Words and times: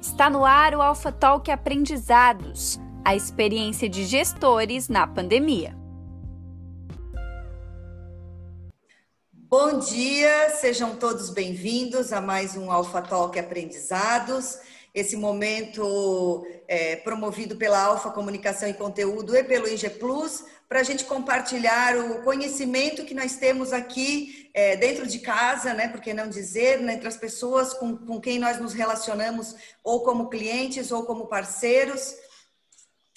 Está 0.00 0.30
no 0.30 0.44
ar 0.44 0.76
o 0.76 0.80
Alpha 0.80 1.10
Talk 1.10 1.50
Aprendizados, 1.50 2.78
a 3.04 3.16
experiência 3.16 3.88
de 3.88 4.04
gestores 4.04 4.88
na 4.88 5.08
pandemia. 5.08 5.76
Bom 9.32 9.80
dia, 9.80 10.50
sejam 10.50 10.94
todos 10.94 11.30
bem-vindos 11.30 12.12
a 12.12 12.20
mais 12.20 12.56
um 12.56 12.70
Alpha 12.70 13.02
Talk 13.02 13.36
Aprendizados. 13.40 14.60
Esse 14.94 15.16
momento 15.16 16.46
é, 16.68 16.96
promovido 16.96 17.56
pela 17.56 17.82
Alfa 17.82 18.10
Comunicação 18.10 18.68
e 18.68 18.74
Conteúdo 18.74 19.34
e 19.34 19.42
pelo 19.42 19.66
IG 19.66 19.90
Plus, 19.90 20.44
para 20.68 20.80
a 20.80 20.82
gente 20.82 21.06
compartilhar 21.06 21.96
o 21.96 22.22
conhecimento 22.22 23.04
que 23.04 23.14
nós 23.14 23.36
temos 23.36 23.72
aqui 23.72 24.50
é, 24.52 24.76
dentro 24.76 25.06
de 25.06 25.18
casa, 25.20 25.72
né? 25.72 25.88
Por 25.88 26.00
que 26.00 26.12
não 26.12 26.28
dizer, 26.28 26.80
né, 26.80 26.92
entre 26.92 27.08
as 27.08 27.16
pessoas 27.16 27.72
com, 27.72 27.96
com 27.96 28.20
quem 28.20 28.38
nós 28.38 28.60
nos 28.60 28.74
relacionamos, 28.74 29.56
ou 29.82 30.02
como 30.02 30.28
clientes 30.28 30.92
ou 30.92 31.04
como 31.04 31.26
parceiros. 31.26 32.14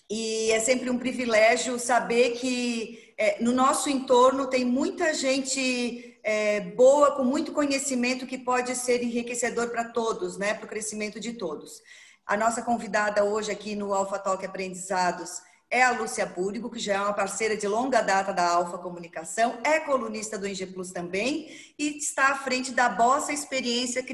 E 0.09 0.49
é 0.51 0.59
sempre 0.61 0.89
um 0.89 0.97
privilégio 0.97 1.77
saber 1.77 2.31
que 2.31 3.13
é, 3.17 3.43
no 3.43 3.51
nosso 3.51 3.89
entorno 3.89 4.47
tem 4.47 4.63
muita 4.63 5.13
gente 5.13 6.19
é, 6.23 6.61
boa, 6.61 7.15
com 7.15 7.23
muito 7.23 7.51
conhecimento 7.51 8.25
que 8.25 8.37
pode 8.37 8.75
ser 8.75 9.03
enriquecedor 9.03 9.69
para 9.71 9.85
todos, 9.85 10.37
né? 10.37 10.53
Para 10.53 10.65
o 10.65 10.69
crescimento 10.69 11.19
de 11.19 11.33
todos. 11.33 11.81
A 12.25 12.37
nossa 12.37 12.61
convidada 12.61 13.25
hoje 13.25 13.51
aqui 13.51 13.75
no 13.75 13.93
Alpha 13.93 14.17
Talk 14.17 14.45
Aprendizados 14.45 15.50
é 15.71 15.81
a 15.81 15.91
Lúcia 15.91 16.25
Búrigo, 16.25 16.69
que 16.69 16.79
já 16.79 16.95
é 16.95 16.99
uma 16.99 17.13
parceira 17.13 17.55
de 17.55 17.65
longa 17.65 18.01
data 18.01 18.33
da 18.33 18.45
Alfa 18.45 18.77
Comunicação, 18.77 19.57
é 19.63 19.79
colunista 19.79 20.37
do 20.37 20.45
Engie 20.45 20.65
Plus 20.65 20.91
também 20.91 21.49
e 21.79 21.97
está 21.97 22.27
à 22.27 22.35
frente 22.35 22.73
da 22.73 22.89
Bossa 22.89 23.31
Experiência, 23.31 24.05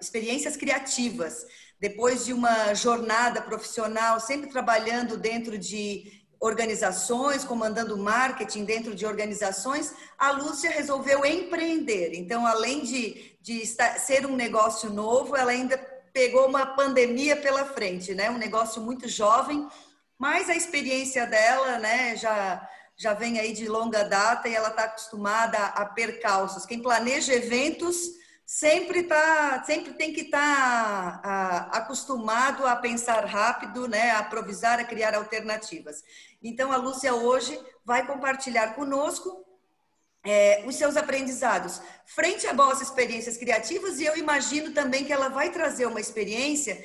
Experiências 0.00 0.56
Criativas. 0.56 1.44
Depois 1.80 2.24
de 2.24 2.32
uma 2.32 2.72
jornada 2.74 3.42
profissional, 3.42 4.20
sempre 4.20 4.48
trabalhando 4.48 5.16
dentro 5.16 5.58
de 5.58 6.22
organizações, 6.38 7.44
comandando 7.44 7.98
marketing 7.98 8.64
dentro 8.64 8.94
de 8.94 9.04
organizações, 9.04 9.92
a 10.16 10.30
Lúcia 10.30 10.70
resolveu 10.70 11.26
empreender. 11.26 12.14
Então, 12.14 12.46
além 12.46 12.82
de, 12.84 13.36
de 13.40 13.60
estar, 13.62 13.98
ser 13.98 14.24
um 14.24 14.36
negócio 14.36 14.88
novo, 14.88 15.36
ela 15.36 15.50
ainda 15.50 15.76
pegou 16.12 16.46
uma 16.46 16.66
pandemia 16.66 17.36
pela 17.36 17.64
frente, 17.64 18.14
né? 18.14 18.30
Um 18.30 18.38
negócio 18.38 18.80
muito 18.80 19.08
jovem, 19.08 19.68
mas 20.22 20.48
a 20.48 20.54
experiência 20.54 21.26
dela, 21.26 21.80
né, 21.80 22.14
já 22.16 22.68
já 22.96 23.12
vem 23.12 23.40
aí 23.40 23.52
de 23.52 23.66
longa 23.66 24.04
data 24.04 24.48
e 24.48 24.54
ela 24.54 24.68
está 24.68 24.84
acostumada 24.84 25.58
a 25.58 25.84
percalços. 25.84 26.64
Quem 26.64 26.80
planeja 26.80 27.34
eventos 27.34 27.96
sempre 28.46 29.02
tá, 29.02 29.64
sempre 29.66 29.94
tem 29.94 30.12
que 30.12 30.20
estar 30.20 31.20
tá, 31.20 31.70
acostumado 31.72 32.64
a 32.64 32.76
pensar 32.76 33.24
rápido, 33.24 33.88
né, 33.88 34.12
a 34.12 34.20
improvisar, 34.20 34.78
a 34.78 34.84
criar 34.84 35.12
alternativas. 35.16 36.04
Então 36.40 36.70
a 36.70 36.76
Lúcia 36.76 37.12
hoje 37.12 37.58
vai 37.84 38.06
compartilhar 38.06 38.76
conosco 38.76 39.44
é, 40.22 40.62
os 40.64 40.76
seus 40.76 40.96
aprendizados 40.96 41.82
frente 42.06 42.46
a 42.46 42.54
boas 42.54 42.80
experiências 42.80 43.36
criativas 43.36 43.98
e 43.98 44.04
eu 44.04 44.16
imagino 44.16 44.72
também 44.72 45.04
que 45.04 45.12
ela 45.12 45.28
vai 45.28 45.50
trazer 45.50 45.86
uma 45.86 46.00
experiência 46.00 46.80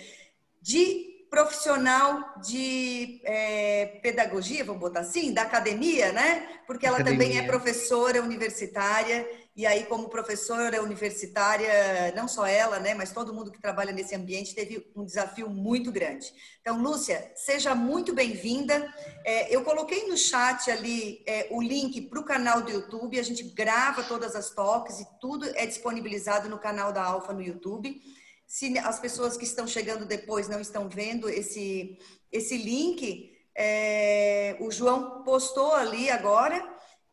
de 0.59 1.06
profissional 1.29 2.39
de 2.41 3.21
é, 3.23 3.99
pedagogia, 4.01 4.63
vamos 4.63 4.81
botar 4.81 5.01
assim, 5.01 5.33
da 5.33 5.41
academia, 5.43 6.11
né? 6.11 6.47
Porque 6.65 6.85
ela 6.85 6.97
academia. 6.97 7.27
também 7.27 7.37
é 7.37 7.45
professora 7.45 8.21
universitária 8.21 9.27
e 9.57 9.65
aí 9.65 9.85
como 9.85 10.07
professora 10.07 10.83
universitária, 10.83 12.13
não 12.15 12.27
só 12.27 12.45
ela, 12.45 12.79
né, 12.79 12.93
mas 12.93 13.11
todo 13.11 13.33
mundo 13.33 13.51
que 13.51 13.59
trabalha 13.59 13.91
nesse 13.91 14.13
ambiente 14.13 14.53
teve 14.53 14.87
um 14.95 15.03
desafio 15.03 15.49
muito 15.49 15.91
grande. 15.91 16.31
Então, 16.61 16.79
Lúcia, 16.79 17.31
seja 17.35 17.73
muito 17.73 18.13
bem-vinda. 18.13 18.87
É, 19.25 19.53
eu 19.53 19.63
coloquei 19.63 20.07
no 20.07 20.15
chat 20.15 20.69
ali 20.69 21.23
é, 21.25 21.47
o 21.49 21.59
link 21.59 22.01
para 22.03 22.19
o 22.19 22.23
canal 22.23 22.61
do 22.61 22.71
YouTube. 22.71 23.19
A 23.19 23.23
gente 23.23 23.43
grava 23.45 24.03
todas 24.03 24.35
as 24.35 24.51
toques 24.51 24.99
e 24.99 25.07
tudo 25.19 25.49
é 25.55 25.65
disponibilizado 25.65 26.47
no 26.47 26.59
canal 26.59 26.93
da 26.93 27.03
Alfa 27.03 27.33
no 27.33 27.41
YouTube 27.41 27.99
se 28.47 28.77
as 28.79 28.97
pessoas 28.97 29.35
que 29.35 29.43
estão 29.43 29.67
chegando 29.67 30.05
depois 30.05 30.47
não 30.47 30.61
estão 30.61 30.87
vendo 30.87 31.29
esse, 31.29 31.99
esse 32.31 32.57
link, 32.57 33.37
é, 33.53 34.55
o 34.61 34.71
João 34.71 35.21
postou 35.23 35.73
ali 35.73 36.09
agora. 36.09 36.65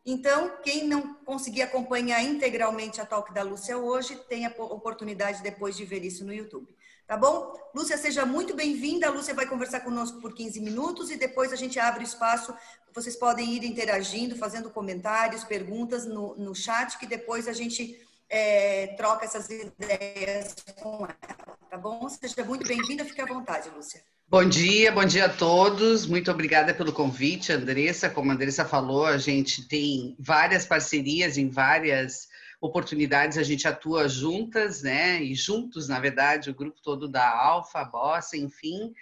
Então, 0.05 0.57
quem 0.63 0.87
não 0.87 1.15
conseguir 1.25 1.63
acompanhar 1.63 2.23
integralmente 2.23 3.01
a 3.01 3.05
talk 3.05 3.33
da 3.33 3.43
Lúcia 3.43 3.77
hoje, 3.77 4.15
tem 4.29 4.45
a 4.45 4.53
oportunidade 4.57 5.43
depois 5.43 5.75
de 5.75 5.83
ver 5.83 6.05
isso 6.05 6.23
no 6.23 6.33
YouTube. 6.33 6.73
Tá 7.05 7.17
bom? 7.17 7.53
Lúcia, 7.73 7.97
seja 7.97 8.25
muito 8.25 8.55
bem-vinda. 8.55 9.07
A 9.07 9.11
Lúcia 9.11 9.33
vai 9.33 9.45
conversar 9.45 9.81
conosco 9.81 10.21
por 10.21 10.33
15 10.33 10.59
minutos 10.61 11.11
e 11.11 11.17
depois 11.17 11.51
a 11.51 11.55
gente 11.55 11.79
abre 11.79 12.03
espaço. 12.03 12.55
Vocês 12.93 13.15
podem 13.15 13.53
ir 13.53 13.63
interagindo, 13.63 14.37
fazendo 14.37 14.69
comentários, 14.69 15.43
perguntas 15.43 16.05
no, 16.05 16.35
no 16.35 16.55
chat, 16.55 16.97
que 16.97 17.05
depois 17.05 17.47
a 17.47 17.53
gente 17.53 17.99
é, 18.29 18.87
troca 18.97 19.25
essas 19.25 19.49
ideias 19.49 20.55
com 20.81 21.05
ela, 21.05 21.57
tá 21.69 21.77
bom? 21.77 22.07
Seja 22.09 22.43
muito 22.43 22.67
bem-vinda, 22.67 23.05
fique 23.05 23.21
à 23.21 23.25
vontade, 23.25 23.69
Lúcia. 23.69 24.01
Bom 24.27 24.43
dia, 24.43 24.91
bom 24.91 25.05
dia 25.05 25.25
a 25.25 25.29
todos. 25.29 26.07
Muito 26.07 26.31
obrigada 26.31 26.73
pelo 26.73 26.91
convite, 26.91 27.51
Andressa. 27.51 28.09
Como 28.09 28.31
a 28.31 28.33
Andressa 28.33 28.65
falou, 28.65 29.05
a 29.05 29.17
gente 29.17 29.67
tem 29.67 30.15
várias 30.19 30.65
parcerias 30.65 31.37
em 31.37 31.47
várias 31.47 32.27
oportunidades, 32.59 33.37
a 33.37 33.43
gente 33.43 33.67
atua 33.67 34.09
juntas, 34.09 34.81
né? 34.81 35.21
E 35.21 35.35
juntos, 35.35 35.87
na 35.87 35.99
verdade, 35.99 36.49
o 36.49 36.55
grupo 36.55 36.81
todo 36.81 37.07
da 37.07 37.29
Alfa, 37.29 37.83
Bossa, 37.83 38.35
enfim. 38.35 38.93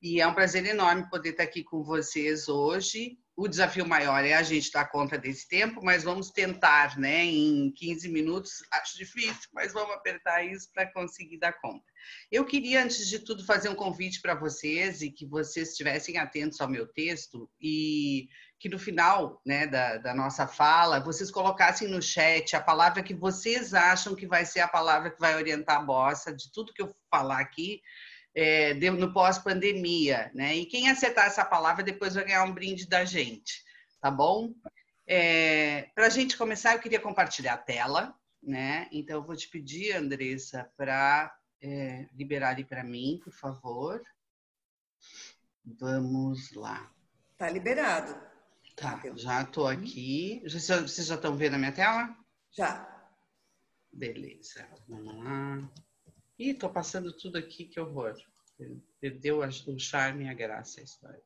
E 0.00 0.20
é 0.20 0.26
um 0.26 0.34
prazer 0.34 0.64
enorme 0.64 1.10
poder 1.10 1.30
estar 1.30 1.42
aqui 1.42 1.64
com 1.64 1.82
vocês 1.82 2.48
hoje 2.48 3.18
o 3.38 3.46
desafio 3.46 3.86
maior 3.86 4.24
é 4.24 4.34
a 4.34 4.42
gente 4.42 4.72
dar 4.72 4.90
conta 4.90 5.16
desse 5.16 5.48
tempo, 5.48 5.80
mas 5.80 6.02
vamos 6.02 6.28
tentar, 6.32 6.98
né? 6.98 7.24
Em 7.24 7.70
15 7.70 8.08
minutos, 8.08 8.50
acho 8.72 8.98
difícil, 8.98 9.48
mas 9.52 9.72
vamos 9.72 9.94
apertar 9.94 10.42
isso 10.42 10.68
para 10.74 10.92
conseguir 10.92 11.38
dar 11.38 11.52
conta. 11.52 11.84
Eu 12.32 12.44
queria, 12.44 12.82
antes 12.82 13.06
de 13.06 13.20
tudo, 13.20 13.46
fazer 13.46 13.68
um 13.68 13.76
convite 13.76 14.20
para 14.20 14.34
vocês 14.34 15.02
e 15.02 15.10
que 15.12 15.24
vocês 15.24 15.70
estivessem 15.70 16.18
atentos 16.18 16.60
ao 16.60 16.68
meu 16.68 16.84
texto 16.88 17.48
e 17.60 18.28
que 18.58 18.68
no 18.68 18.76
final 18.76 19.40
né, 19.46 19.68
da, 19.68 19.98
da 19.98 20.12
nossa 20.12 20.48
fala, 20.48 20.98
vocês 20.98 21.30
colocassem 21.30 21.86
no 21.86 22.02
chat 22.02 22.56
a 22.56 22.60
palavra 22.60 23.04
que 23.04 23.14
vocês 23.14 23.72
acham 23.72 24.16
que 24.16 24.26
vai 24.26 24.44
ser 24.44 24.60
a 24.60 24.68
palavra 24.68 25.12
que 25.12 25.20
vai 25.20 25.36
orientar 25.36 25.76
a 25.76 25.84
bossa 25.84 26.34
de 26.34 26.50
tudo 26.50 26.72
que 26.74 26.82
eu 26.82 26.92
falar 27.08 27.38
aqui 27.38 27.80
é, 28.38 28.72
no 28.72 29.12
pós-pandemia, 29.12 30.30
né? 30.32 30.54
E 30.54 30.64
quem 30.64 30.88
acertar 30.88 31.26
essa 31.26 31.44
palavra 31.44 31.82
depois 31.82 32.14
vai 32.14 32.24
ganhar 32.24 32.44
um 32.44 32.54
brinde 32.54 32.86
da 32.86 33.04
gente, 33.04 33.64
tá 34.00 34.12
bom? 34.12 34.54
É, 35.04 35.90
para 35.92 36.06
a 36.06 36.08
gente 36.08 36.36
começar, 36.36 36.74
eu 36.74 36.78
queria 36.78 37.00
compartilhar 37.00 37.54
a 37.54 37.58
tela, 37.58 38.14
né? 38.40 38.88
Então, 38.92 39.16
eu 39.16 39.24
vou 39.24 39.34
te 39.34 39.48
pedir, 39.48 39.92
Andressa, 39.92 40.70
para 40.76 41.36
é, 41.60 42.06
liberar 42.14 42.50
ali 42.50 42.64
para 42.64 42.84
mim, 42.84 43.20
por 43.24 43.32
favor. 43.32 44.00
Vamos 45.64 46.52
lá. 46.52 46.92
Tá 47.36 47.50
liberado. 47.50 48.16
Tá, 48.76 49.02
já 49.16 49.42
estou 49.42 49.66
aqui. 49.66 50.40
Vocês 50.44 51.08
já 51.08 51.16
estão 51.16 51.36
vendo 51.36 51.54
a 51.54 51.58
minha 51.58 51.72
tela? 51.72 52.16
Já. 52.52 52.86
Beleza, 53.92 54.64
vamos 54.86 55.24
lá. 55.24 55.68
Ih, 56.38 56.54
tô 56.54 56.70
passando 56.70 57.12
tudo 57.12 57.36
aqui, 57.36 57.64
que 57.64 57.80
horror. 57.80 58.14
Perdeu 59.00 59.40
o 59.40 59.78
charme 59.78 60.24
e 60.24 60.28
a 60.28 60.34
graça 60.34 60.80
a 60.80 60.84
história. 60.84 61.22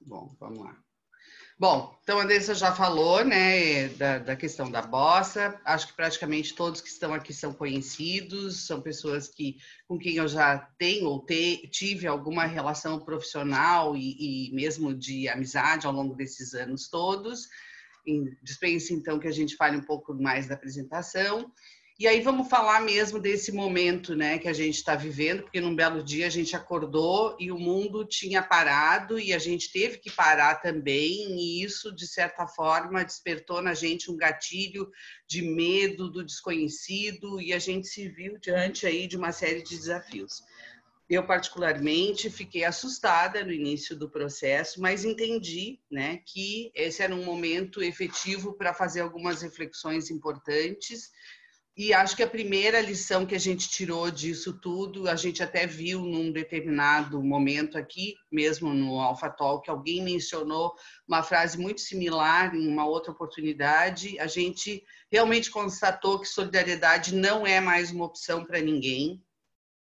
Bom, 0.00 0.36
vamos 0.38 0.60
lá. 0.60 0.80
Bom, 1.58 1.98
então 2.02 2.20
a 2.20 2.22
Andressa 2.22 2.54
já 2.54 2.72
falou, 2.72 3.24
né, 3.24 3.88
da, 3.88 4.18
da, 4.18 4.36
questão 4.36 4.70
da 4.70 4.82
bossa. 4.82 5.58
Acho 5.64 5.88
que 5.88 5.94
praticamente 5.94 6.54
todos 6.54 6.82
que 6.82 6.88
estão 6.88 7.14
aqui 7.14 7.32
são 7.32 7.52
conhecidos, 7.52 8.66
são 8.66 8.80
pessoas 8.80 9.26
que 9.26 9.56
com 9.88 9.98
quem 9.98 10.16
eu 10.16 10.28
já 10.28 10.58
tenho 10.78 11.08
ou 11.08 11.24
te, 11.24 11.66
tive 11.68 12.06
alguma 12.06 12.44
relação 12.44 13.00
profissional 13.00 13.96
e, 13.96 14.50
e, 14.50 14.54
mesmo 14.54 14.94
de 14.94 15.28
amizade 15.28 15.86
ao 15.86 15.92
longo 15.92 16.14
desses 16.14 16.54
anos 16.54 16.88
todos. 16.88 17.48
Dispense 18.42 18.92
então 18.92 19.18
que 19.18 19.26
a 19.26 19.32
gente 19.32 19.56
fale 19.56 19.78
um 19.78 19.82
pouco 19.84 20.14
mais 20.14 20.46
da 20.46 20.54
apresentação. 20.54 21.50
E 21.98 22.06
aí 22.06 22.20
vamos 22.20 22.50
falar 22.50 22.82
mesmo 22.82 23.18
desse 23.18 23.50
momento, 23.50 24.14
né, 24.14 24.38
que 24.38 24.48
a 24.48 24.52
gente 24.52 24.74
está 24.74 24.94
vivendo, 24.94 25.44
porque 25.44 25.62
num 25.62 25.74
belo 25.74 26.02
dia 26.02 26.26
a 26.26 26.30
gente 26.30 26.54
acordou 26.54 27.34
e 27.40 27.50
o 27.50 27.58
mundo 27.58 28.04
tinha 28.04 28.42
parado 28.42 29.18
e 29.18 29.32
a 29.32 29.38
gente 29.38 29.72
teve 29.72 29.96
que 29.96 30.10
parar 30.10 30.56
também, 30.56 31.40
e 31.40 31.64
isso 31.64 31.90
de 31.90 32.06
certa 32.06 32.46
forma 32.46 33.02
despertou 33.02 33.62
na 33.62 33.72
gente 33.72 34.10
um 34.10 34.16
gatilho 34.16 34.90
de 35.26 35.40
medo 35.40 36.10
do 36.10 36.22
desconhecido 36.22 37.40
e 37.40 37.54
a 37.54 37.58
gente 37.58 37.86
se 37.86 38.06
viu 38.10 38.36
diante 38.38 38.86
aí 38.86 39.06
de 39.06 39.16
uma 39.16 39.32
série 39.32 39.62
de 39.62 39.74
desafios. 39.74 40.42
Eu 41.08 41.26
particularmente 41.26 42.28
fiquei 42.28 42.64
assustada 42.64 43.42
no 43.42 43.52
início 43.52 43.96
do 43.96 44.10
processo, 44.10 44.82
mas 44.82 45.02
entendi, 45.02 45.80
né, 45.90 46.20
que 46.26 46.70
esse 46.74 47.02
era 47.02 47.14
um 47.14 47.24
momento 47.24 47.82
efetivo 47.82 48.52
para 48.52 48.74
fazer 48.74 49.00
algumas 49.00 49.40
reflexões 49.40 50.10
importantes 50.10 51.10
e 51.76 51.92
acho 51.92 52.16
que 52.16 52.22
a 52.22 52.26
primeira 52.26 52.80
lição 52.80 53.26
que 53.26 53.34
a 53.34 53.38
gente 53.38 53.68
tirou 53.68 54.10
disso 54.10 54.58
tudo, 54.58 55.06
a 55.10 55.14
gente 55.14 55.42
até 55.42 55.66
viu 55.66 56.00
num 56.00 56.32
determinado 56.32 57.22
momento 57.22 57.76
aqui, 57.76 58.14
mesmo 58.32 58.72
no 58.72 58.98
Alpha 58.98 59.28
Talk, 59.28 59.68
alguém 59.68 60.02
mencionou 60.02 60.72
uma 61.06 61.22
frase 61.22 61.58
muito 61.58 61.82
similar 61.82 62.54
em 62.54 62.66
uma 62.66 62.86
outra 62.86 63.12
oportunidade. 63.12 64.18
A 64.18 64.26
gente 64.26 64.82
realmente 65.12 65.50
constatou 65.50 66.18
que 66.18 66.26
solidariedade 66.26 67.14
não 67.14 67.46
é 67.46 67.60
mais 67.60 67.90
uma 67.90 68.06
opção 68.06 68.42
para 68.42 68.62
ninguém. 68.62 69.22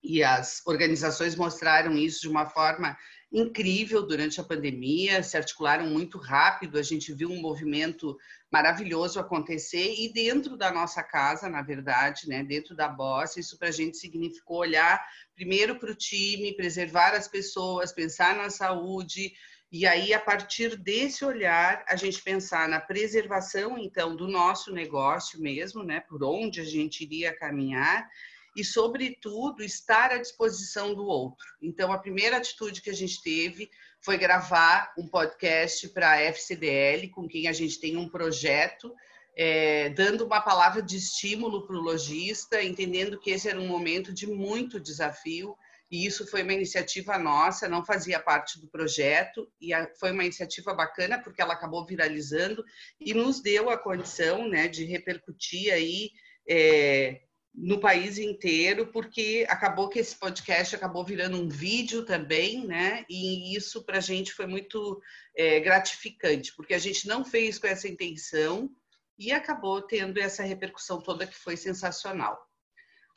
E 0.03 0.23
as 0.23 0.61
organizações 0.67 1.35
mostraram 1.35 1.97
isso 1.97 2.21
de 2.21 2.29
uma 2.29 2.45
forma 2.45 2.95
incrível 3.33 4.03
durante 4.03 4.41
a 4.41 4.45
pandemia, 4.45 5.23
se 5.23 5.37
articularam 5.37 5.87
muito 5.87 6.19
rápido, 6.19 6.79
a 6.79 6.83
gente 6.83 7.13
viu 7.13 7.31
um 7.31 7.41
movimento 7.41 8.19
maravilhoso 8.51 9.21
acontecer 9.21 9.95
e 9.97 10.13
dentro 10.13 10.57
da 10.57 10.73
nossa 10.73 11.03
casa, 11.03 11.49
na 11.49 11.63
verdade, 11.63 12.29
né, 12.29 12.43
dentro 12.43 12.75
da 12.75 12.89
Boss, 12.89 13.37
isso 13.37 13.57
para 13.57 13.69
a 13.69 13.73
gente 13.73 13.97
significou 13.97 14.59
olhar 14.59 15.01
primeiro 15.37 15.79
para 15.79 15.93
o 15.93 15.95
time, 15.95 16.57
preservar 16.57 17.15
as 17.15 17.29
pessoas, 17.29 17.93
pensar 17.93 18.35
na 18.35 18.51
saúde. 18.51 19.33
E 19.71 19.87
aí 19.87 20.13
a 20.13 20.19
partir 20.19 20.77
desse 20.77 21.25
olhar 21.25 21.85
a 21.87 21.95
gente 21.95 22.21
pensar 22.21 22.69
na 22.69 22.81
preservação 22.81 23.79
então 23.79 24.17
do 24.17 24.27
nosso 24.27 24.73
negócio 24.73 25.41
mesmo, 25.41 25.85
né, 25.85 26.01
por 26.01 26.25
onde 26.25 26.61
a 26.61 26.65
gente 26.65 27.05
iria 27.05 27.33
caminhar 27.33 28.11
e, 28.57 28.65
sobretudo, 28.65 29.63
estar 29.63 30.11
à 30.11 30.19
disposição 30.19 30.95
do 30.95 31.05
outro. 31.05 31.47
Então, 31.63 31.93
a 31.93 31.99
primeira 31.99 32.37
atitude 32.37 32.83
que 32.83 32.91
a 32.91 32.95
gente 32.95 33.23
teve 33.23 33.71
foi 34.01 34.17
gravar 34.17 34.93
um 34.99 35.07
podcast 35.07 35.89
para 35.91 36.13
a 36.13 36.21
FCDL, 36.23 37.09
com 37.11 37.29
quem 37.29 37.49
a 37.49 37.53
gente 37.53 37.79
tem 37.79 37.97
um 37.97 38.09
projeto, 38.09 38.95
é, 39.37 39.91
dando 39.91 40.25
uma 40.25 40.41
palavra 40.41 40.83
de 40.83 40.97
estímulo 40.97 41.67
para 41.67 41.77
o 41.77 41.81
lojista, 41.81 42.63
entendendo 42.63 43.19
que 43.19 43.31
esse 43.31 43.49
era 43.49 43.61
um 43.61 43.69
momento 43.69 44.13
de 44.13 44.27
muito 44.27 44.81
desafio. 44.81 45.57
E 45.91 46.07
isso 46.07 46.27
foi 46.27 46.43
uma 46.43 46.53
iniciativa 46.53 47.19
nossa, 47.19 47.69
não 47.69 47.85
fazia 47.85 48.21
parte 48.21 48.61
do 48.61 48.69
projeto, 48.69 49.51
e 49.61 49.71
foi 49.99 50.13
uma 50.13 50.25
iniciativa 50.25 50.73
bacana, 50.73 51.21
porque 51.21 51.43
ela 51.43 51.55
acabou 51.55 51.85
viralizando 51.85 52.65
e 53.01 53.13
nos 53.13 53.43
deu 53.43 53.69
a 53.71 53.77
condição 53.77 54.49
né, 54.49 54.69
de 54.69 54.85
repercutir 54.85 55.73
aí 55.73 56.11
é, 56.49 57.21
no 57.55 57.81
país 57.81 58.17
inteiro, 58.17 58.87
porque 58.93 59.45
acabou 59.49 59.89
que 59.89 59.99
esse 59.99 60.17
podcast 60.17 60.75
acabou 60.75 61.05
virando 61.05 61.37
um 61.37 61.49
vídeo 61.49 62.05
também, 62.05 62.67
né? 62.67 63.05
E 63.09 63.57
isso 63.57 63.85
para 63.85 63.99
a 63.99 64.01
gente 64.01 64.33
foi 64.33 64.47
muito 64.47 65.01
é, 65.37 65.61
gratificante, 65.61 66.55
porque 66.55 66.75
a 66.75 66.79
gente 66.79 67.07
não 67.09 67.25
fez 67.25 67.59
com 67.59 67.67
essa 67.67 67.89
intenção 67.89 68.71
e 69.19 69.33
acabou 69.33 69.83
tendo 69.83 70.19
essa 70.19 70.43
repercussão 70.43 71.01
toda 71.01 71.27
que 71.27 71.37
foi 71.37 71.57
sensacional. 71.57 72.39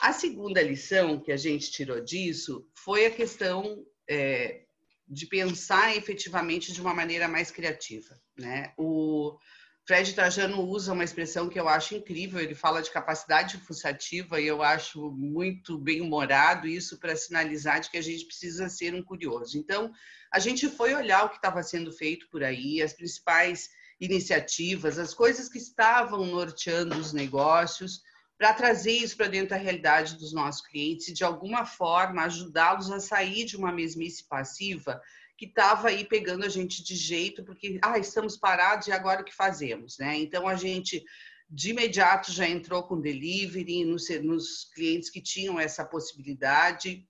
A 0.01 0.11
segunda 0.11 0.61
lição 0.61 1.21
que 1.21 1.31
a 1.31 1.37
gente 1.37 1.71
tirou 1.71 2.03
disso 2.03 2.67
foi 2.75 3.05
a 3.05 3.11
questão 3.11 3.85
é, 4.09 4.63
de 5.07 5.27
pensar 5.27 5.95
efetivamente 5.95 6.73
de 6.73 6.81
uma 6.81 6.93
maneira 6.93 7.27
mais 7.27 7.51
criativa, 7.51 8.19
né? 8.37 8.73
O 8.77 9.37
Fred 9.85 10.13
Trajano 10.13 10.61
usa 10.61 10.93
uma 10.93 11.03
expressão 11.03 11.49
que 11.49 11.59
eu 11.59 11.67
acho 11.67 11.93
incrível, 11.93 12.39
ele 12.39 12.55
fala 12.55 12.81
de 12.81 12.89
capacidade 12.89 13.57
fuçativa 13.57 14.39
e 14.39 14.47
eu 14.47 14.63
acho 14.63 15.11
muito 15.11 15.77
bem 15.77 15.99
humorado 15.99 16.67
isso 16.67 16.97
para 16.97 17.15
sinalizar 17.17 17.81
de 17.81 17.89
que 17.89 17.97
a 17.97 18.01
gente 18.01 18.25
precisa 18.25 18.69
ser 18.69 18.95
um 18.95 19.03
curioso. 19.03 19.57
Então, 19.57 19.91
a 20.31 20.39
gente 20.39 20.69
foi 20.69 20.93
olhar 20.93 21.25
o 21.25 21.29
que 21.29 21.35
estava 21.35 21.61
sendo 21.61 21.91
feito 21.91 22.29
por 22.29 22.43
aí, 22.43 22.81
as 22.81 22.93
principais 22.93 23.69
iniciativas, 23.99 24.97
as 24.97 25.13
coisas 25.13 25.49
que 25.49 25.57
estavam 25.57 26.25
norteando 26.25 26.97
os 26.97 27.11
negócios, 27.11 28.01
para 28.37 28.53
trazer 28.53 28.93
isso 28.93 29.17
para 29.17 29.27
dentro 29.27 29.49
da 29.49 29.57
realidade 29.57 30.15
dos 30.15 30.33
nossos 30.33 30.65
clientes 30.65 31.09
e, 31.09 31.13
de 31.13 31.25
alguma 31.25 31.65
forma, 31.65 32.23
ajudá-los 32.23 32.89
a 32.89 32.99
sair 33.01 33.45
de 33.45 33.57
uma 33.57 33.71
mesmice 33.71 34.27
passiva 34.27 35.01
que 35.43 35.49
estava 35.49 35.89
aí 35.89 36.05
pegando 36.05 36.45
a 36.45 36.49
gente 36.49 36.81
de 36.81 36.95
jeito, 36.95 37.43
porque 37.43 37.77
ah, 37.81 37.99
estamos 37.99 38.37
parados 38.37 38.87
e 38.87 38.91
agora 38.93 39.21
o 39.21 39.25
que 39.25 39.35
fazemos, 39.35 39.97
né? 39.97 40.17
Então 40.17 40.47
a 40.47 40.55
gente 40.55 41.03
de 41.49 41.71
imediato 41.71 42.31
já 42.31 42.47
entrou 42.47 42.83
com 42.83 43.01
delivery 43.01 43.83
nos, 43.83 44.07
nos 44.21 44.71
clientes 44.73 45.09
que 45.09 45.21
tinham 45.21 45.59
essa 45.59 45.83
possibilidade. 45.83 47.05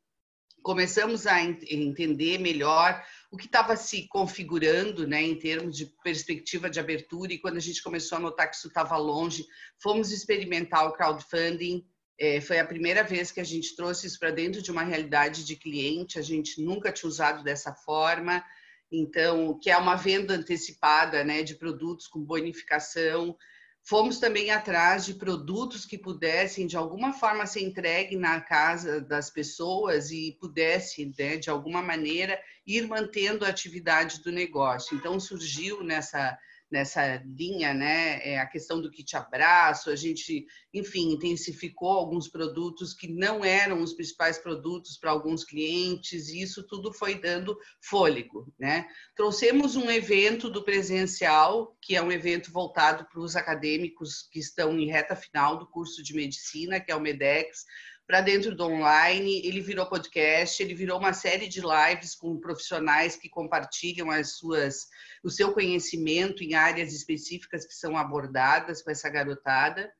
Começamos 0.63 1.27
a 1.27 1.41
entender 1.43 2.39
melhor 2.39 3.05
o 3.29 3.37
que 3.37 3.45
estava 3.45 3.75
se 3.75 4.07
configurando, 4.07 5.07
né, 5.07 5.21
em 5.21 5.37
termos 5.37 5.77
de 5.77 5.85
perspectiva 6.03 6.69
de 6.69 6.79
abertura. 6.79 7.33
E 7.33 7.39
quando 7.39 7.57
a 7.57 7.61
gente 7.61 7.83
começou 7.83 8.17
a 8.17 8.21
notar 8.21 8.49
que 8.49 8.55
isso 8.55 8.67
estava 8.67 8.97
longe, 8.97 9.45
fomos 9.81 10.11
experimentar 10.11 10.87
o 10.87 10.93
crowdfunding 10.93 11.85
é, 12.19 12.39
foi 12.39 12.59
a 12.59 12.65
primeira 12.65 13.03
vez 13.03 13.31
que 13.31 13.39
a 13.39 13.43
gente 13.43 13.75
trouxe 13.75 14.07
isso 14.07 14.19
para 14.19 14.31
dentro 14.31 14.61
de 14.61 14.71
uma 14.71 14.83
realidade 14.83 15.43
de 15.43 15.55
cliente, 15.55 16.19
a 16.19 16.21
gente 16.21 16.61
nunca 16.61 16.91
tinha 16.91 17.09
usado 17.09 17.43
dessa 17.43 17.73
forma. 17.73 18.43
Então, 18.91 19.57
que 19.59 19.71
é 19.71 19.77
uma 19.77 19.95
venda 19.95 20.35
antecipada 20.35 21.23
né, 21.23 21.41
de 21.41 21.55
produtos 21.55 22.07
com 22.07 22.23
bonificação. 22.23 23.35
Fomos 23.81 24.19
também 24.19 24.51
atrás 24.51 25.03
de 25.03 25.15
produtos 25.15 25.83
que 25.85 25.97
pudessem, 25.97 26.67
de 26.67 26.77
alguma 26.77 27.11
forma, 27.11 27.47
ser 27.47 27.61
entregue 27.61 28.15
na 28.15 28.39
casa 28.39 29.01
das 29.01 29.31
pessoas 29.31 30.11
e 30.11 30.37
pudesse, 30.39 31.11
né, 31.17 31.37
de 31.37 31.49
alguma 31.49 31.81
maneira, 31.81 32.39
ir 32.65 32.87
mantendo 32.87 33.43
a 33.43 33.49
atividade 33.49 34.21
do 34.21 34.31
negócio. 34.31 34.95
Então, 34.95 35.19
surgiu 35.19 35.83
nessa 35.83 36.37
nessa 36.73 37.23
linha, 37.23 37.71
né? 37.71 38.19
É 38.27 38.39
a 38.39 38.47
questão 38.47 38.81
do 38.81 38.89
kit 38.89 39.15
abraço, 39.15 39.91
a 39.91 39.95
gente, 39.95 40.45
enfim, 40.73 41.11
intensificou 41.11 41.91
alguns 41.91 42.27
produtos 42.27 42.95
que 42.95 43.07
não 43.07 43.45
eram 43.45 43.83
os 43.83 43.93
principais 43.93 44.39
produtos 44.39 44.97
para 44.97 45.11
alguns 45.11 45.43
clientes, 45.43 46.29
e 46.29 46.41
isso 46.41 46.65
tudo 46.67 46.91
foi 46.91 47.13
dando 47.13 47.55
fôlego, 47.79 48.51
né? 48.59 48.87
Trouxemos 49.15 49.75
um 49.75 49.89
evento 49.91 50.49
do 50.49 50.63
presencial, 50.63 51.77
que 51.79 51.95
é 51.95 52.01
um 52.01 52.11
evento 52.11 52.51
voltado 52.51 53.05
para 53.05 53.21
os 53.21 53.35
acadêmicos 53.35 54.27
que 54.31 54.39
estão 54.39 54.77
em 54.77 54.89
reta 54.89 55.15
final 55.15 55.59
do 55.59 55.67
curso 55.67 56.01
de 56.01 56.15
medicina, 56.15 56.79
que 56.79 56.91
é 56.91 56.95
o 56.95 56.99
MEDEX, 56.99 57.65
para 58.05 58.21
dentro 58.21 58.53
do 58.55 58.65
online, 58.65 59.41
ele 59.45 59.61
virou 59.61 59.85
podcast, 59.85 60.61
ele 60.61 60.75
virou 60.75 60.99
uma 60.99 61.13
série 61.13 61.47
de 61.47 61.61
lives 61.61 62.15
com 62.15 62.39
profissionais 62.39 63.15
que 63.15 63.29
compartilham 63.29 64.11
as 64.11 64.35
suas, 64.37 64.87
o 65.23 65.29
seu 65.29 65.53
conhecimento 65.53 66.43
em 66.43 66.53
áreas 66.53 66.93
específicas 66.93 67.65
que 67.65 67.73
são 67.73 67.97
abordadas 67.97 68.81
com 68.81 68.91
essa 68.91 69.09
garotada. 69.09 69.91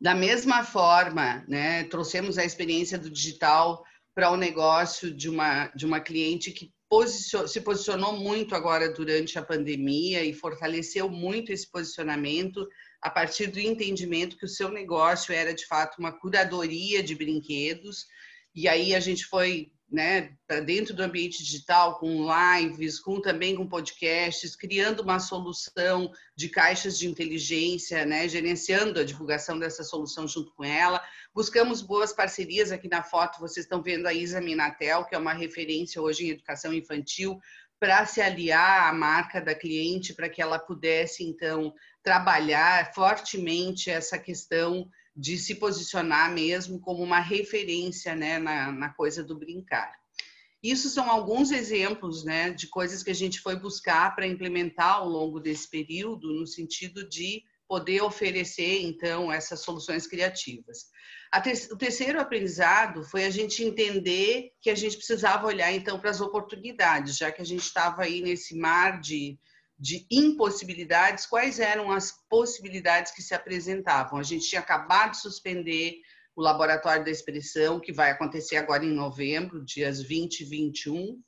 Da 0.00 0.14
mesma 0.14 0.64
forma, 0.64 1.44
né, 1.46 1.84
trouxemos 1.84 2.38
a 2.38 2.44
experiência 2.44 2.98
do 2.98 3.10
digital 3.10 3.84
para 4.14 4.30
o 4.30 4.36
negócio 4.36 5.14
de 5.14 5.28
uma, 5.28 5.68
de 5.68 5.86
uma 5.86 6.00
cliente 6.00 6.50
que 6.50 6.72
posicion, 6.88 7.46
se 7.46 7.60
posicionou 7.60 8.14
muito 8.14 8.54
agora 8.54 8.92
durante 8.92 9.38
a 9.38 9.44
pandemia 9.44 10.24
e 10.24 10.34
fortaleceu 10.34 11.08
muito 11.08 11.52
esse 11.52 11.70
posicionamento 11.70 12.66
a 13.02 13.10
partir 13.10 13.46
do 13.46 13.58
entendimento 13.58 14.36
que 14.36 14.44
o 14.44 14.48
seu 14.48 14.70
negócio 14.70 15.32
era 15.32 15.54
de 15.54 15.66
fato 15.66 15.98
uma 15.98 16.12
curadoria 16.12 17.02
de 17.02 17.14
brinquedos. 17.14 18.06
E 18.54 18.68
aí 18.68 18.94
a 18.94 19.00
gente 19.00 19.24
foi 19.24 19.72
né, 19.90 20.36
para 20.46 20.60
dentro 20.60 20.94
do 20.94 21.02
ambiente 21.02 21.42
digital, 21.42 21.98
com 21.98 22.24
lives, 22.24 23.00
com 23.00 23.20
também 23.20 23.56
com 23.56 23.66
podcasts, 23.66 24.54
criando 24.54 25.00
uma 25.00 25.18
solução 25.18 26.12
de 26.36 26.48
caixas 26.48 26.96
de 26.96 27.08
inteligência, 27.08 28.06
né, 28.06 28.28
gerenciando 28.28 29.00
a 29.00 29.04
divulgação 29.04 29.58
dessa 29.58 29.82
solução 29.82 30.28
junto 30.28 30.54
com 30.54 30.62
ela. 30.62 31.02
Buscamos 31.34 31.82
boas 31.82 32.12
parcerias 32.12 32.70
aqui 32.70 32.88
na 32.88 33.02
foto, 33.02 33.40
vocês 33.40 33.66
estão 33.66 33.82
vendo 33.82 34.06
a 34.06 34.14
Isa 34.14 34.40
Minatel, 34.40 35.04
que 35.06 35.14
é 35.14 35.18
uma 35.18 35.32
referência 35.32 36.00
hoje 36.00 36.26
em 36.26 36.30
educação 36.30 36.72
infantil, 36.72 37.40
para 37.80 38.04
se 38.04 38.20
aliar 38.20 38.90
à 38.90 38.92
marca 38.92 39.40
da 39.40 39.54
cliente, 39.54 40.12
para 40.12 40.28
que 40.28 40.42
ela 40.42 40.58
pudesse, 40.58 41.24
então, 41.24 41.74
trabalhar 42.02 42.92
fortemente 42.94 43.90
essa 43.90 44.18
questão 44.18 44.86
de 45.16 45.38
se 45.38 45.54
posicionar 45.54 46.30
mesmo 46.30 46.78
como 46.78 47.02
uma 47.02 47.20
referência 47.20 48.14
né, 48.14 48.38
na, 48.38 48.70
na 48.70 48.90
coisa 48.90 49.24
do 49.24 49.38
brincar. 49.38 49.98
Isso 50.62 50.90
são 50.90 51.10
alguns 51.10 51.50
exemplos 51.50 52.22
né, 52.22 52.50
de 52.50 52.66
coisas 52.66 53.02
que 53.02 53.10
a 53.10 53.14
gente 53.14 53.40
foi 53.40 53.56
buscar 53.56 54.14
para 54.14 54.26
implementar 54.26 54.96
ao 54.96 55.08
longo 55.08 55.40
desse 55.40 55.68
período, 55.68 56.34
no 56.34 56.46
sentido 56.46 57.08
de 57.08 57.42
poder 57.70 58.02
oferecer, 58.02 58.82
então, 58.82 59.30
essas 59.30 59.60
soluções 59.60 60.04
criativas. 60.04 60.86
O 61.70 61.76
terceiro 61.76 62.20
aprendizado 62.20 63.04
foi 63.04 63.24
a 63.24 63.30
gente 63.30 63.62
entender 63.62 64.50
que 64.60 64.70
a 64.70 64.74
gente 64.74 64.96
precisava 64.96 65.46
olhar, 65.46 65.72
então, 65.72 65.96
para 65.96 66.10
as 66.10 66.20
oportunidades, 66.20 67.16
já 67.16 67.30
que 67.30 67.40
a 67.40 67.44
gente 67.44 67.62
estava 67.62 68.02
aí 68.02 68.22
nesse 68.22 68.58
mar 68.58 69.00
de, 69.00 69.38
de 69.78 70.04
impossibilidades, 70.10 71.26
quais 71.26 71.60
eram 71.60 71.92
as 71.92 72.10
possibilidades 72.28 73.12
que 73.12 73.22
se 73.22 73.34
apresentavam? 73.34 74.18
A 74.18 74.24
gente 74.24 74.48
tinha 74.48 74.60
acabado 74.60 75.12
de 75.12 75.20
suspender 75.20 75.94
o 76.34 76.42
Laboratório 76.42 77.04
da 77.04 77.10
Expressão, 77.12 77.78
que 77.78 77.92
vai 77.92 78.10
acontecer 78.10 78.56
agora 78.56 78.84
em 78.84 78.92
novembro, 78.92 79.64
dias 79.64 80.02
20 80.02 80.40
e 80.40 80.44
21, 80.44 81.22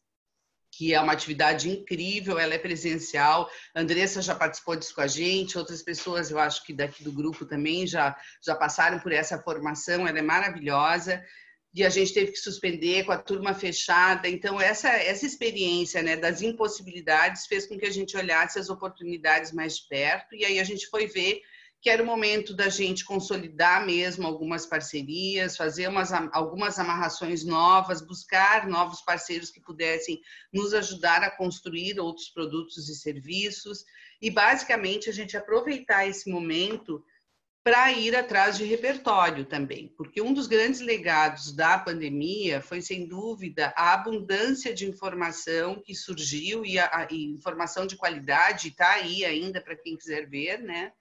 que 0.72 0.94
é 0.94 1.00
uma 1.00 1.12
atividade 1.12 1.68
incrível, 1.68 2.38
ela 2.38 2.54
é 2.54 2.58
presencial. 2.58 3.48
A 3.74 3.80
Andressa 3.80 4.22
já 4.22 4.34
participou 4.34 4.74
disso 4.74 4.94
com 4.94 5.02
a 5.02 5.06
gente, 5.06 5.58
outras 5.58 5.82
pessoas, 5.82 6.30
eu 6.30 6.38
acho 6.38 6.64
que 6.64 6.72
daqui 6.72 7.04
do 7.04 7.12
grupo 7.12 7.44
também 7.44 7.86
já, 7.86 8.16
já 8.44 8.54
passaram 8.54 8.98
por 8.98 9.12
essa 9.12 9.38
formação, 9.38 10.08
ela 10.08 10.18
é 10.18 10.22
maravilhosa. 10.22 11.22
E 11.74 11.84
a 11.84 11.90
gente 11.90 12.12
teve 12.12 12.32
que 12.32 12.38
suspender 12.38 13.04
com 13.04 13.12
a 13.12 13.18
turma 13.18 13.54
fechada. 13.54 14.28
Então, 14.28 14.60
essa, 14.60 14.88
essa 14.90 15.24
experiência 15.24 16.02
né, 16.02 16.16
das 16.16 16.42
impossibilidades 16.42 17.46
fez 17.46 17.66
com 17.66 17.78
que 17.78 17.86
a 17.86 17.90
gente 17.90 18.16
olhasse 18.16 18.58
as 18.58 18.68
oportunidades 18.68 19.52
mais 19.52 19.78
perto. 19.80 20.34
E 20.34 20.44
aí 20.44 20.58
a 20.58 20.64
gente 20.64 20.86
foi 20.88 21.06
ver 21.06 21.40
que 21.82 21.90
era 21.90 22.00
o 22.00 22.06
momento 22.06 22.54
da 22.54 22.68
gente 22.68 23.04
consolidar 23.04 23.84
mesmo 23.84 24.24
algumas 24.24 24.64
parcerias, 24.64 25.56
fazer 25.56 25.88
umas, 25.88 26.12
algumas 26.32 26.78
amarrações 26.78 27.44
novas, 27.44 28.00
buscar 28.00 28.68
novos 28.68 29.02
parceiros 29.02 29.50
que 29.50 29.60
pudessem 29.60 30.20
nos 30.52 30.72
ajudar 30.72 31.24
a 31.24 31.30
construir 31.30 31.98
outros 31.98 32.28
produtos 32.28 32.88
e 32.88 32.94
serviços, 32.94 33.84
e 34.20 34.30
basicamente 34.30 35.10
a 35.10 35.12
gente 35.12 35.36
aproveitar 35.36 36.06
esse 36.06 36.30
momento 36.30 37.04
para 37.64 37.92
ir 37.92 38.14
atrás 38.14 38.56
de 38.56 38.64
repertório 38.64 39.44
também, 39.44 39.92
porque 39.96 40.22
um 40.22 40.32
dos 40.32 40.46
grandes 40.46 40.80
legados 40.80 41.52
da 41.52 41.78
pandemia 41.78 42.60
foi, 42.60 42.80
sem 42.80 43.08
dúvida, 43.08 43.74
a 43.76 43.92
abundância 43.92 44.72
de 44.72 44.88
informação 44.88 45.80
que 45.84 45.96
surgiu 45.96 46.64
e, 46.64 46.78
a, 46.78 47.08
e 47.10 47.24
informação 47.26 47.86
de 47.86 47.96
qualidade 47.96 48.68
está 48.68 48.92
aí 48.92 49.24
ainda 49.24 49.60
para 49.60 49.76
quem 49.76 49.96
quiser 49.96 50.28
ver, 50.28 50.60
né? 50.60 50.92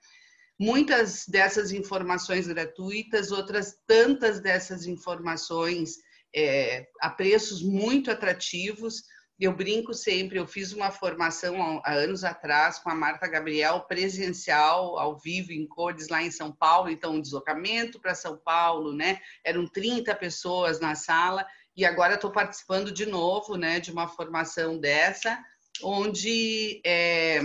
Muitas 0.62 1.26
dessas 1.28 1.72
informações 1.72 2.46
gratuitas, 2.46 3.32
outras 3.32 3.80
tantas 3.88 4.40
dessas 4.40 4.86
informações 4.86 5.96
é, 6.36 6.88
a 7.02 7.10
preços 7.10 7.64
muito 7.64 8.12
atrativos. 8.12 9.02
Eu 9.40 9.56
brinco 9.56 9.92
sempre, 9.92 10.38
eu 10.38 10.46
fiz 10.46 10.72
uma 10.72 10.92
formação 10.92 11.82
há 11.84 11.94
anos 11.94 12.24
atrás 12.24 12.78
com 12.78 12.92
a 12.92 12.96
Marta 12.96 13.28
Gabriel, 13.28 13.82
presencial, 13.88 15.00
ao 15.00 15.18
vivo, 15.18 15.52
em 15.52 15.66
cores, 15.66 16.10
lá 16.10 16.22
em 16.22 16.30
São 16.30 16.52
Paulo, 16.52 16.92
então 16.92 17.16
um 17.16 17.22
deslocamento 17.22 18.00
para 18.00 18.14
São 18.14 18.38
Paulo, 18.38 18.94
né? 18.94 19.20
Eram 19.44 19.66
30 19.66 20.14
pessoas 20.14 20.80
na 20.80 20.94
sala, 20.94 21.44
e 21.76 21.84
agora 21.84 22.14
estou 22.14 22.32
participando 22.32 22.92
de 22.92 23.08
novo, 23.08 23.56
né, 23.56 23.80
de 23.80 23.92
uma 23.92 24.08
formação 24.08 24.78
dessa, 24.78 25.44
onde 25.82 26.80
é, 26.86 27.40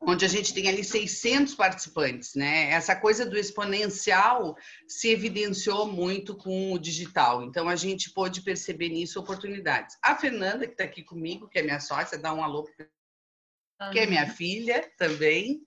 onde 0.00 0.24
a 0.24 0.28
gente 0.28 0.54
tem 0.54 0.68
ali 0.68 0.84
600 0.84 1.54
participantes, 1.54 2.34
né? 2.34 2.70
Essa 2.70 2.94
coisa 2.94 3.26
do 3.26 3.36
exponencial 3.36 4.56
se 4.86 5.08
evidenciou 5.10 5.86
muito 5.86 6.36
com 6.36 6.72
o 6.72 6.78
digital, 6.78 7.42
então 7.42 7.68
a 7.68 7.76
gente 7.76 8.12
pôde 8.12 8.42
perceber 8.42 8.88
nisso 8.88 9.18
oportunidades. 9.18 9.96
A 10.02 10.14
Fernanda, 10.16 10.66
que 10.66 10.72
está 10.72 10.84
aqui 10.84 11.02
comigo, 11.02 11.48
que 11.48 11.58
é 11.58 11.62
minha 11.62 11.80
sócia, 11.80 12.18
dá 12.18 12.32
um 12.32 12.42
alô, 12.42 12.64
que 13.92 13.98
é 13.98 14.06
minha 14.06 14.28
filha 14.28 14.88
também, 14.96 15.60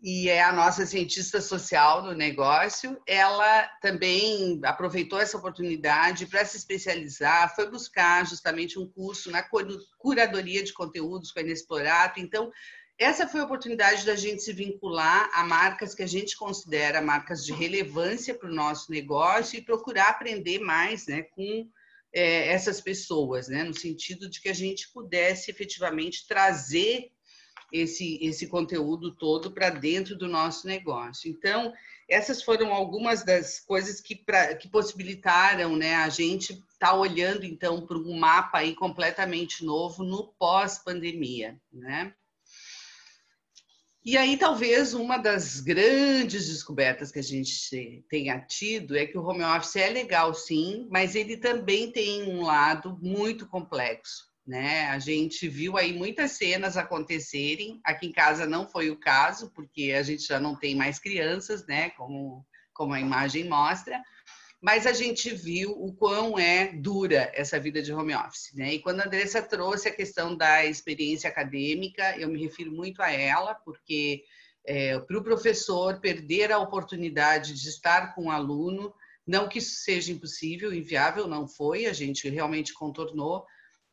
e 0.00 0.28
é 0.28 0.42
a 0.42 0.52
nossa 0.52 0.84
cientista 0.84 1.40
social 1.40 2.02
do 2.02 2.14
negócio, 2.14 3.00
ela 3.06 3.66
também 3.80 4.60
aproveitou 4.62 5.18
essa 5.18 5.38
oportunidade 5.38 6.26
para 6.26 6.44
se 6.44 6.58
especializar, 6.58 7.54
foi 7.56 7.70
buscar 7.70 8.26
justamente 8.26 8.78
um 8.78 8.86
curso 8.86 9.30
na 9.30 9.42
curadoria 9.96 10.62
de 10.62 10.74
conteúdos 10.74 11.32
com 11.32 11.38
a 11.38 11.42
Inexplorato, 11.42 12.20
então 12.20 12.52
essa 12.98 13.26
foi 13.26 13.40
a 13.40 13.44
oportunidade 13.44 14.06
da 14.06 14.14
gente 14.14 14.42
se 14.42 14.52
vincular 14.52 15.28
a 15.32 15.44
marcas 15.44 15.94
que 15.94 16.02
a 16.02 16.06
gente 16.06 16.36
considera 16.36 17.02
marcas 17.02 17.44
de 17.44 17.52
relevância 17.52 18.34
para 18.34 18.48
o 18.48 18.54
nosso 18.54 18.90
negócio 18.90 19.58
e 19.58 19.62
procurar 19.62 20.10
aprender 20.10 20.60
mais 20.60 21.06
né, 21.06 21.22
com 21.22 21.68
é, 22.12 22.48
essas 22.48 22.80
pessoas, 22.80 23.48
né, 23.48 23.64
no 23.64 23.74
sentido 23.74 24.30
de 24.30 24.40
que 24.40 24.48
a 24.48 24.54
gente 24.54 24.92
pudesse 24.92 25.50
efetivamente 25.50 26.26
trazer 26.28 27.10
esse, 27.72 28.18
esse 28.22 28.46
conteúdo 28.46 29.10
todo 29.10 29.50
para 29.50 29.70
dentro 29.70 30.16
do 30.16 30.28
nosso 30.28 30.64
negócio. 30.64 31.28
Então, 31.28 31.72
essas 32.08 32.42
foram 32.42 32.72
algumas 32.72 33.24
das 33.24 33.58
coisas 33.58 34.00
que, 34.00 34.14
pra, 34.14 34.54
que 34.54 34.68
possibilitaram 34.68 35.74
né, 35.74 35.96
a 35.96 36.08
gente 36.08 36.52
estar 36.52 36.90
tá 36.90 36.94
olhando, 36.94 37.44
então, 37.44 37.84
para 37.84 37.98
um 37.98 38.16
mapa 38.16 38.58
aí 38.58 38.76
completamente 38.76 39.64
novo 39.64 40.04
no 40.04 40.32
pós-pandemia. 40.38 41.58
Né? 41.72 42.14
E 44.04 44.18
aí, 44.18 44.36
talvez 44.36 44.92
uma 44.92 45.16
das 45.16 45.60
grandes 45.60 46.46
descobertas 46.46 47.10
que 47.10 47.18
a 47.18 47.22
gente 47.22 48.04
tenha 48.10 48.38
tido 48.38 48.94
é 48.98 49.06
que 49.06 49.16
o 49.16 49.24
home 49.24 49.42
office 49.42 49.76
é 49.76 49.88
legal, 49.88 50.34
sim, 50.34 50.86
mas 50.90 51.14
ele 51.14 51.38
também 51.38 51.90
tem 51.90 52.22
um 52.24 52.42
lado 52.42 52.98
muito 53.00 53.48
complexo. 53.48 54.30
Né? 54.46 54.88
A 54.88 54.98
gente 54.98 55.48
viu 55.48 55.78
aí 55.78 55.94
muitas 55.94 56.32
cenas 56.32 56.76
acontecerem. 56.76 57.80
Aqui 57.82 58.08
em 58.08 58.12
casa 58.12 58.46
não 58.46 58.68
foi 58.68 58.90
o 58.90 59.00
caso, 59.00 59.50
porque 59.54 59.92
a 59.92 60.02
gente 60.02 60.26
já 60.26 60.38
não 60.38 60.54
tem 60.54 60.74
mais 60.74 60.98
crianças, 60.98 61.66
né? 61.66 61.88
Como, 61.90 62.44
como 62.74 62.92
a 62.92 63.00
imagem 63.00 63.48
mostra 63.48 64.02
mas 64.64 64.86
a 64.86 64.94
gente 64.94 65.28
viu 65.28 65.72
o 65.72 65.92
quão 65.92 66.38
é 66.38 66.72
dura 66.72 67.30
essa 67.34 67.60
vida 67.60 67.82
de 67.82 67.92
home 67.92 68.14
office, 68.14 68.50
né? 68.54 68.72
E 68.72 68.78
quando 68.78 69.00
a 69.00 69.04
Andressa 69.04 69.42
trouxe 69.42 69.88
a 69.88 69.94
questão 69.94 70.34
da 70.34 70.64
experiência 70.64 71.28
acadêmica, 71.28 72.18
eu 72.18 72.30
me 72.30 72.40
refiro 72.40 72.72
muito 72.72 73.02
a 73.02 73.12
ela, 73.12 73.54
porque 73.54 74.24
é, 74.66 74.98
para 74.98 75.18
o 75.18 75.22
professor 75.22 76.00
perder 76.00 76.50
a 76.50 76.58
oportunidade 76.58 77.52
de 77.52 77.68
estar 77.68 78.14
com 78.14 78.28
o 78.28 78.30
aluno, 78.30 78.94
não 79.26 79.50
que 79.50 79.58
isso 79.58 79.82
seja 79.82 80.10
impossível, 80.10 80.72
inviável, 80.72 81.26
não 81.26 81.46
foi, 81.46 81.84
a 81.84 81.92
gente 81.92 82.26
realmente 82.30 82.72
contornou, 82.72 83.44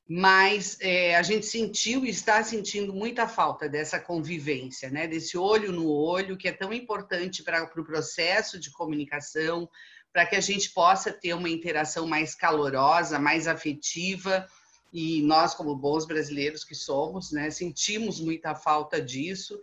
mas 0.07 0.77
é, 0.79 1.17
a 1.17 1.21
gente 1.21 1.45
sentiu 1.45 2.05
e 2.05 2.09
está 2.09 2.41
sentindo 2.43 2.93
muita 2.93 3.27
falta 3.27 3.67
dessa 3.67 3.99
convivência, 3.99 4.89
né? 4.89 5.05
desse 5.05 5.37
olho 5.37 5.73
no 5.73 5.89
olho, 5.89 6.37
que 6.37 6.47
é 6.47 6.53
tão 6.53 6.71
importante 6.71 7.43
para 7.43 7.61
o 7.61 7.69
pro 7.69 7.85
processo 7.85 8.57
de 8.57 8.71
comunicação, 8.71 9.69
para 10.13 10.25
que 10.25 10.35
a 10.35 10.41
gente 10.41 10.71
possa 10.71 11.11
ter 11.11 11.33
uma 11.33 11.49
interação 11.49 12.07
mais 12.07 12.35
calorosa, 12.35 13.19
mais 13.19 13.47
afetiva. 13.47 14.47
E 14.91 15.21
nós, 15.21 15.53
como 15.53 15.75
bons 15.75 16.05
brasileiros 16.05 16.63
que 16.63 16.75
somos, 16.75 17.31
né, 17.31 17.49
sentimos 17.49 18.19
muita 18.19 18.53
falta 18.53 19.01
disso. 19.01 19.59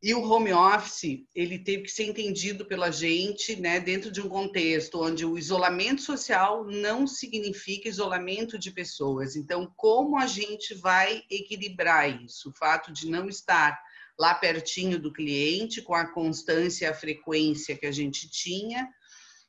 E 0.00 0.14
o 0.14 0.22
home 0.22 0.52
office, 0.52 1.24
ele 1.34 1.58
teve 1.58 1.82
que 1.82 1.90
ser 1.90 2.04
entendido 2.04 2.64
pela 2.64 2.90
gente, 2.90 3.56
né, 3.56 3.80
dentro 3.80 4.12
de 4.12 4.20
um 4.20 4.28
contexto 4.28 5.02
onde 5.02 5.26
o 5.26 5.36
isolamento 5.36 6.02
social 6.02 6.64
não 6.64 7.04
significa 7.04 7.88
isolamento 7.88 8.56
de 8.56 8.70
pessoas. 8.70 9.34
Então, 9.34 9.72
como 9.76 10.16
a 10.16 10.26
gente 10.26 10.72
vai 10.74 11.24
equilibrar 11.28 12.22
isso? 12.22 12.50
O 12.50 12.52
fato 12.52 12.92
de 12.92 13.10
não 13.10 13.28
estar 13.28 13.76
lá 14.16 14.34
pertinho 14.34 15.00
do 15.00 15.12
cliente, 15.12 15.82
com 15.82 15.94
a 15.94 16.06
constância 16.06 16.86
e 16.86 16.88
a 16.88 16.94
frequência 16.94 17.76
que 17.76 17.86
a 17.86 17.92
gente 17.92 18.28
tinha, 18.30 18.88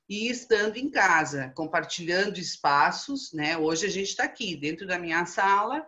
e 0.10 0.28
estando 0.28 0.78
em 0.78 0.90
casa, 0.90 1.54
compartilhando 1.56 2.40
espaços, 2.40 3.32
né? 3.32 3.56
Hoje 3.56 3.86
a 3.86 3.90
gente 3.90 4.08
está 4.08 4.24
aqui 4.24 4.56
dentro 4.56 4.88
da 4.88 4.98
minha 4.98 5.24
sala, 5.28 5.86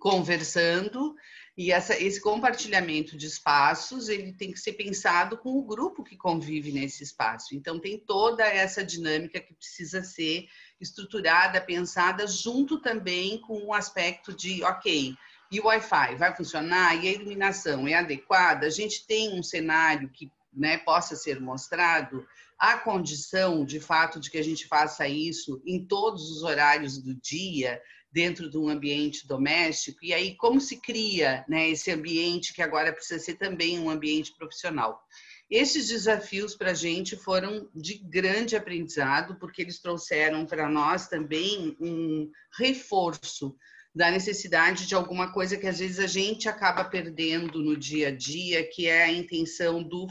conversando, 0.00 1.14
e 1.56 1.70
essa, 1.70 2.00
esse 2.02 2.18
compartilhamento 2.18 3.14
de 3.14 3.26
espaços 3.26 4.08
ele 4.08 4.32
tem 4.32 4.50
que 4.50 4.58
ser 4.58 4.72
pensado 4.72 5.36
com 5.36 5.50
o 5.58 5.62
grupo 5.62 6.02
que 6.02 6.16
convive 6.16 6.72
nesse 6.72 7.04
espaço. 7.04 7.54
Então 7.54 7.78
tem 7.78 7.98
toda 7.98 8.42
essa 8.42 8.82
dinâmica 8.82 9.38
que 9.38 9.52
precisa 9.52 10.02
ser 10.02 10.46
estruturada, 10.80 11.60
pensada, 11.60 12.26
junto 12.26 12.80
também 12.80 13.38
com 13.42 13.66
o 13.66 13.74
aspecto 13.74 14.32
de, 14.32 14.64
ok, 14.64 15.14
e 15.52 15.60
o 15.60 15.66
Wi-Fi 15.66 16.16
vai 16.16 16.34
funcionar? 16.34 16.96
E 17.04 17.08
a 17.08 17.12
iluminação 17.12 17.86
é 17.86 17.92
adequada? 17.92 18.66
A 18.66 18.70
gente 18.70 19.06
tem 19.06 19.38
um 19.38 19.42
cenário 19.42 20.08
que 20.08 20.32
né, 20.50 20.78
possa 20.78 21.14
ser 21.14 21.38
mostrado? 21.38 22.26
A 22.62 22.78
condição, 22.78 23.64
de 23.64 23.80
fato, 23.80 24.20
de 24.20 24.30
que 24.30 24.38
a 24.38 24.42
gente 24.42 24.68
faça 24.68 25.08
isso 25.08 25.60
em 25.66 25.84
todos 25.84 26.30
os 26.30 26.44
horários 26.44 26.96
do 26.96 27.12
dia, 27.12 27.82
dentro 28.12 28.48
de 28.48 28.56
um 28.56 28.68
ambiente 28.68 29.26
doméstico, 29.26 29.98
e 30.00 30.14
aí 30.14 30.36
como 30.36 30.60
se 30.60 30.80
cria 30.80 31.44
né, 31.48 31.70
esse 31.70 31.90
ambiente 31.90 32.54
que 32.54 32.62
agora 32.62 32.92
precisa 32.92 33.18
ser 33.18 33.34
também 33.34 33.80
um 33.80 33.90
ambiente 33.90 34.32
profissional. 34.36 35.02
Esses 35.50 35.88
desafios 35.88 36.54
para 36.54 36.70
a 36.70 36.74
gente 36.74 37.16
foram 37.16 37.68
de 37.74 37.98
grande 37.98 38.54
aprendizado, 38.54 39.34
porque 39.40 39.60
eles 39.60 39.80
trouxeram 39.80 40.46
para 40.46 40.68
nós 40.68 41.08
também 41.08 41.76
um 41.80 42.30
reforço 42.56 43.56
da 43.94 44.10
necessidade 44.10 44.86
de 44.86 44.94
alguma 44.94 45.32
coisa 45.32 45.56
que 45.56 45.66
às 45.66 45.78
vezes 45.78 45.98
a 45.98 46.06
gente 46.06 46.48
acaba 46.48 46.84
perdendo 46.84 47.62
no 47.62 47.76
dia 47.76 48.08
a 48.08 48.16
dia, 48.16 48.66
que 48.68 48.86
é 48.86 49.04
a 49.04 49.12
intenção 49.12 49.82
do, 49.82 50.06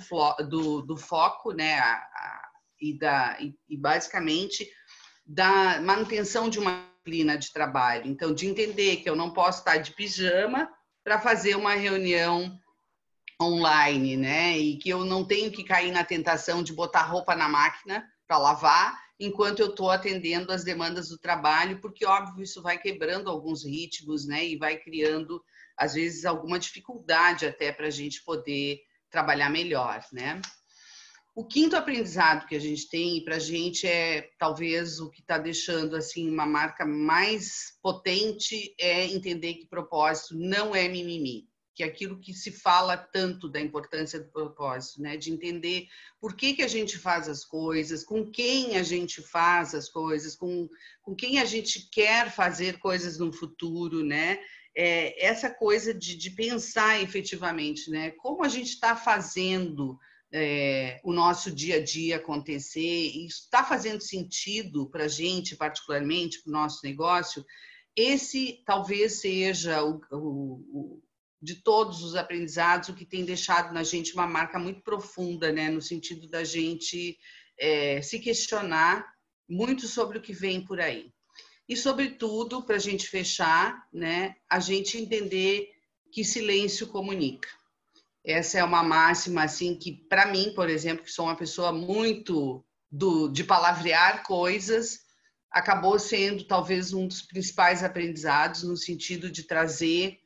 do, 0.47 0.81
do 0.81 0.97
foco, 0.97 1.51
né? 1.51 1.79
A, 1.79 1.93
a, 1.93 2.51
e, 2.79 2.97
da, 2.97 3.37
e, 3.39 3.55
e 3.69 3.77
basicamente 3.77 4.67
da 5.25 5.79
manutenção 5.81 6.49
de 6.49 6.59
uma 6.59 6.83
disciplina 7.01 7.37
de 7.37 7.51
trabalho. 7.51 8.07
Então, 8.07 8.33
de 8.33 8.47
entender 8.47 8.97
que 8.97 9.09
eu 9.09 9.15
não 9.15 9.31
posso 9.31 9.59
estar 9.59 9.77
de 9.77 9.91
pijama 9.91 10.69
para 11.03 11.19
fazer 11.19 11.55
uma 11.55 11.73
reunião 11.73 12.59
online, 13.41 14.15
né? 14.17 14.57
E 14.57 14.77
que 14.77 14.89
eu 14.89 15.03
não 15.03 15.25
tenho 15.25 15.51
que 15.51 15.63
cair 15.63 15.91
na 15.91 16.03
tentação 16.03 16.61
de 16.61 16.73
botar 16.73 17.03
roupa 17.03 17.35
na 17.35 17.49
máquina 17.49 18.05
para 18.27 18.37
lavar 18.37 18.95
enquanto 19.21 19.59
eu 19.59 19.67
estou 19.67 19.91
atendendo 19.91 20.51
as 20.51 20.63
demandas 20.63 21.09
do 21.09 21.17
trabalho, 21.17 21.79
porque, 21.79 22.05
óbvio, 22.05 22.43
isso 22.43 22.61
vai 22.61 22.79
quebrando 22.79 23.29
alguns 23.29 23.63
ritmos, 23.63 24.25
né? 24.25 24.43
E 24.45 24.57
vai 24.57 24.77
criando, 24.77 25.43
às 25.77 25.93
vezes, 25.93 26.25
alguma 26.25 26.57
dificuldade 26.57 27.45
até 27.45 27.71
para 27.71 27.85
a 27.85 27.91
gente 27.91 28.23
poder 28.23 28.79
trabalhar 29.11 29.51
melhor, 29.51 30.03
né? 30.11 30.41
O 31.35 31.45
quinto 31.45 31.77
aprendizado 31.77 32.47
que 32.47 32.55
a 32.55 32.59
gente 32.59 32.89
tem 32.89 33.23
para 33.23 33.35
a 33.35 33.39
gente 33.39 33.87
é 33.87 34.29
talvez 34.37 34.99
o 34.99 35.09
que 35.09 35.21
está 35.21 35.37
deixando 35.37 35.95
assim 35.95 36.29
uma 36.29 36.45
marca 36.45 36.85
mais 36.85 37.77
potente 37.81 38.75
é 38.77 39.05
entender 39.05 39.53
que 39.53 39.67
propósito 39.67 40.35
não 40.35 40.75
é 40.75 40.89
mimimi, 40.89 41.47
que 41.81 41.83
é 41.83 41.87
aquilo 41.87 42.19
que 42.19 42.31
se 42.31 42.51
fala 42.51 42.95
tanto 42.95 43.49
da 43.49 43.59
importância 43.59 44.19
do 44.19 44.29
propósito, 44.29 45.01
né? 45.01 45.17
De 45.17 45.31
entender 45.31 45.87
por 46.19 46.35
que, 46.35 46.53
que 46.53 46.61
a 46.61 46.67
gente 46.67 46.97
faz 46.99 47.27
as 47.27 47.43
coisas, 47.43 48.03
com 48.03 48.29
quem 48.29 48.77
a 48.77 48.83
gente 48.83 49.19
faz 49.21 49.73
as 49.73 49.89
coisas, 49.89 50.35
com, 50.35 50.69
com 51.01 51.15
quem 51.15 51.39
a 51.39 51.45
gente 51.45 51.89
quer 51.91 52.31
fazer 52.31 52.77
coisas 52.77 53.17
no 53.17 53.33
futuro, 53.33 54.03
né? 54.03 54.39
É, 54.77 55.25
essa 55.25 55.49
coisa 55.49 55.91
de, 55.91 56.15
de 56.15 56.29
pensar 56.29 57.01
efetivamente, 57.01 57.89
né? 57.89 58.11
Como 58.11 58.43
a 58.43 58.47
gente 58.47 58.69
está 58.69 58.95
fazendo 58.95 59.97
é, 60.31 61.01
o 61.03 61.11
nosso 61.11 61.49
dia 61.51 61.77
a 61.77 61.83
dia 61.83 62.17
acontecer 62.17 62.79
e 62.79 63.25
está 63.25 63.63
fazendo 63.63 64.01
sentido 64.01 64.87
para 64.87 65.05
a 65.05 65.09
gente, 65.09 65.55
particularmente 65.55 66.43
para 66.43 66.49
o 66.49 66.53
nosso 66.53 66.85
negócio, 66.85 67.43
esse 67.95 68.61
talvez 68.65 69.19
seja 69.19 69.83
o, 69.83 69.99
o, 70.11 70.19
o, 70.19 71.01
de 71.41 71.55
todos 71.55 72.03
os 72.03 72.15
aprendizados 72.15 72.89
o 72.89 72.93
que 72.93 73.05
tem 73.05 73.25
deixado 73.25 73.73
na 73.73 73.83
gente 73.83 74.13
uma 74.13 74.27
marca 74.27 74.59
muito 74.59 74.81
profunda, 74.81 75.51
né, 75.51 75.69
no 75.69 75.81
sentido 75.81 76.29
da 76.29 76.43
gente 76.43 77.17
é, 77.59 78.01
se 78.01 78.19
questionar 78.19 79.05
muito 79.49 79.87
sobre 79.87 80.17
o 80.17 80.21
que 80.21 80.33
vem 80.33 80.63
por 80.63 80.79
aí. 80.79 81.11
E, 81.67 81.75
sobretudo, 81.75 82.63
para 82.63 82.75
a 82.75 82.79
gente 82.79 83.07
fechar, 83.07 83.87
né, 83.93 84.35
a 84.49 84.59
gente 84.59 84.97
entender 84.97 85.69
que 86.11 86.23
silêncio 86.23 86.87
comunica. 86.87 87.47
Essa 88.23 88.59
é 88.59 88.63
uma 88.63 88.83
máxima 88.83 89.43
assim 89.43 89.75
que 89.75 90.05
para 90.07 90.27
mim, 90.27 90.53
por 90.53 90.69
exemplo, 90.69 91.03
que 91.03 91.11
sou 91.11 91.25
uma 91.25 91.35
pessoa 91.35 91.71
muito 91.71 92.63
do, 92.91 93.29
de 93.29 93.43
palavrear 93.43 94.23
coisas, 94.23 94.99
acabou 95.49 95.97
sendo 95.97 96.43
talvez 96.43 96.93
um 96.93 97.07
dos 97.07 97.21
principais 97.21 97.83
aprendizados 97.83 98.63
no 98.63 98.77
sentido 98.77 99.31
de 99.31 99.43
trazer 99.43 100.19